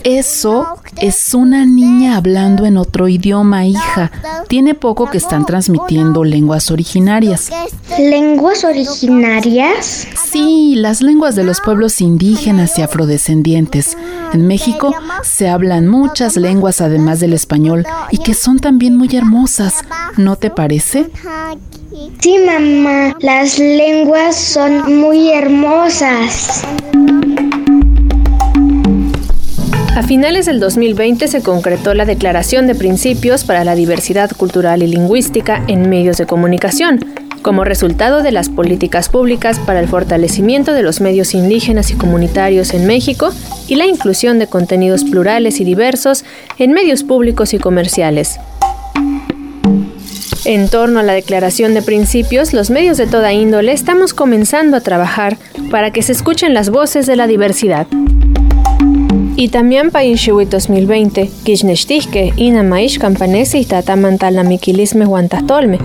Eso 0.02 0.79
es 1.00 1.34
una 1.34 1.64
niña 1.64 2.16
hablando 2.16 2.66
en 2.66 2.76
otro 2.76 3.08
idioma, 3.08 3.66
hija. 3.66 4.10
Tiene 4.48 4.74
poco 4.74 5.10
que 5.10 5.18
están 5.18 5.46
transmitiendo 5.46 6.24
lenguas 6.24 6.70
originarias. 6.70 7.50
¿Lenguas 7.98 8.64
originarias? 8.64 10.06
Sí, 10.30 10.74
las 10.76 11.00
lenguas 11.00 11.34
de 11.34 11.44
los 11.44 11.60
pueblos 11.60 12.00
indígenas 12.00 12.78
y 12.78 12.82
afrodescendientes. 12.82 13.96
En 14.32 14.46
México 14.46 14.94
se 15.22 15.48
hablan 15.48 15.88
muchas 15.88 16.36
lenguas 16.36 16.80
además 16.80 17.20
del 17.20 17.32
español 17.32 17.84
y 18.10 18.18
que 18.18 18.34
son 18.34 18.58
también 18.58 18.96
muy 18.96 19.08
hermosas. 19.14 19.84
¿No 20.16 20.36
te 20.36 20.50
parece? 20.50 21.10
Sí, 22.20 22.36
mamá, 22.38 23.16
las 23.20 23.58
lenguas 23.58 24.36
son 24.36 25.00
muy 25.00 25.30
hermosas. 25.30 26.62
A 30.00 30.02
finales 30.02 30.46
del 30.46 30.60
2020 30.60 31.28
se 31.28 31.42
concretó 31.42 31.92
la 31.92 32.06
Declaración 32.06 32.66
de 32.66 32.74
Principios 32.74 33.44
para 33.44 33.64
la 33.64 33.74
Diversidad 33.74 34.30
Cultural 34.34 34.82
y 34.82 34.86
Lingüística 34.86 35.62
en 35.68 35.90
Medios 35.90 36.16
de 36.16 36.24
Comunicación, 36.24 37.04
como 37.42 37.64
resultado 37.64 38.22
de 38.22 38.32
las 38.32 38.48
políticas 38.48 39.10
públicas 39.10 39.58
para 39.58 39.78
el 39.78 39.88
fortalecimiento 39.88 40.72
de 40.72 40.82
los 40.82 41.02
medios 41.02 41.34
indígenas 41.34 41.90
y 41.90 41.96
comunitarios 41.96 42.72
en 42.72 42.86
México 42.86 43.28
y 43.68 43.74
la 43.74 43.84
inclusión 43.84 44.38
de 44.38 44.46
contenidos 44.46 45.04
plurales 45.04 45.60
y 45.60 45.64
diversos 45.64 46.24
en 46.56 46.72
medios 46.72 47.04
públicos 47.04 47.52
y 47.52 47.58
comerciales. 47.58 48.40
En 50.46 50.70
torno 50.70 51.00
a 51.00 51.02
la 51.02 51.12
declaración 51.12 51.74
de 51.74 51.82
principios, 51.82 52.54
los 52.54 52.70
medios 52.70 52.96
de 52.96 53.06
toda 53.06 53.34
índole 53.34 53.72
estamos 53.72 54.14
comenzando 54.14 54.78
a 54.78 54.80
trabajar 54.80 55.36
para 55.70 55.90
que 55.90 56.00
se 56.00 56.12
escuchen 56.12 56.54
las 56.54 56.70
voces 56.70 57.06
de 57.06 57.16
la 57.16 57.26
diversidad. 57.26 57.86
Y 59.36 59.48
también 59.48 59.90
para 59.90 60.04
Inshiwi 60.04 60.44
2020, 60.44 61.30
Kishnestihke, 61.44 62.32
Ina 62.36 62.62
Maish 62.62 62.98
Campanese 62.98 63.58
y 63.58 63.64
Tatamantal 63.64 64.34
la 64.34 64.44
Miquilisme 64.44 65.06
Guantastolme. 65.06 65.78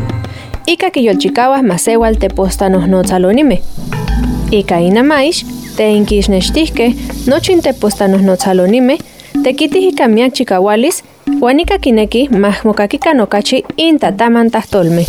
Ika 0.65 0.89
Kiyolchikawas 0.91 1.63
Masewal 1.63 2.17
Tepostanos 2.17 2.87
Notzalonime. 2.87 3.61
Ika 4.51 4.81
Ina 4.81 5.03
Maish, 5.03 5.45
Te 5.77 5.91
Inkishnestihke, 5.91 6.95
Nochin 7.27 7.61
Tepostanos 7.61 8.21
Notzalonime, 8.21 8.97
Tekitih 9.43 9.89
Ikamiak 9.89 10.33
Chikawalis, 10.33 11.03
Juanika 11.39 11.79
Kineki, 11.79 12.29
Mahmokakika 12.29 13.13
Nokachi, 13.13 13.63
Intatamantastolme. 13.77 15.05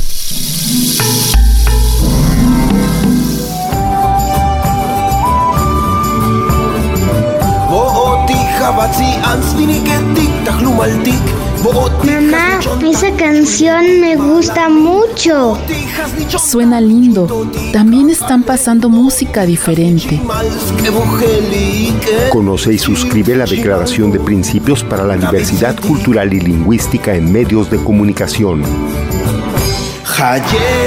Mamá, 12.05 12.61
esa 12.85 13.11
canción 13.17 14.01
me 14.01 14.15
gusta 14.17 14.69
mucho. 14.69 15.59
Suena 16.39 16.81
lindo. 16.81 17.51
También 17.73 18.11
están 18.11 18.45
pasando 18.45 18.89
música 18.89 19.45
diferente. 19.45 20.21
Conoce 22.31 22.75
y 22.75 22.79
suscribe 22.79 23.35
la 23.35 23.47
Declaración 23.47 24.13
de 24.13 24.21
Principios 24.21 24.85
para 24.85 25.05
la 25.05 25.17
Diversidad 25.17 25.77
Cultural 25.81 26.33
y 26.33 26.41
Lingüística 26.41 27.15
en 27.15 27.33
Medios 27.33 27.71
de 27.71 27.79
Comunicación. 27.79 28.63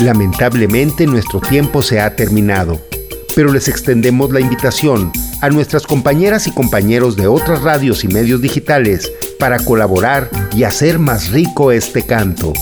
Lamentablemente 0.00 1.06
nuestro 1.06 1.40
tiempo 1.40 1.82
se 1.82 2.00
ha 2.00 2.16
terminado, 2.16 2.80
pero 3.36 3.52
les 3.52 3.68
extendemos 3.68 4.30
la 4.30 4.40
invitación 4.40 5.12
a 5.42 5.50
nuestras 5.50 5.86
compañeras 5.86 6.46
y 6.46 6.52
compañeros 6.52 7.16
de 7.16 7.26
otras 7.26 7.62
radios 7.62 8.04
y 8.04 8.08
medios 8.08 8.40
digitales 8.40 9.12
para 9.38 9.58
colaborar 9.58 10.30
y 10.54 10.64
hacer 10.64 10.98
más 10.98 11.30
rico 11.30 11.72
este 11.72 12.02
canto. 12.02 12.52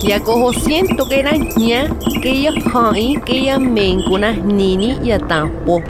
Yacojo 0.02 0.54
siento 0.54 1.06
que 1.06 1.20
era 1.20 1.32
ña 1.32 1.94
que 2.22 2.30
ella 2.30 2.52
hai 2.74 3.20
que 3.24 3.38
ella 3.38 3.58
mencuna 3.58 4.32
nini 4.32 4.96
y 5.04 5.10
atampo. 5.10 5.82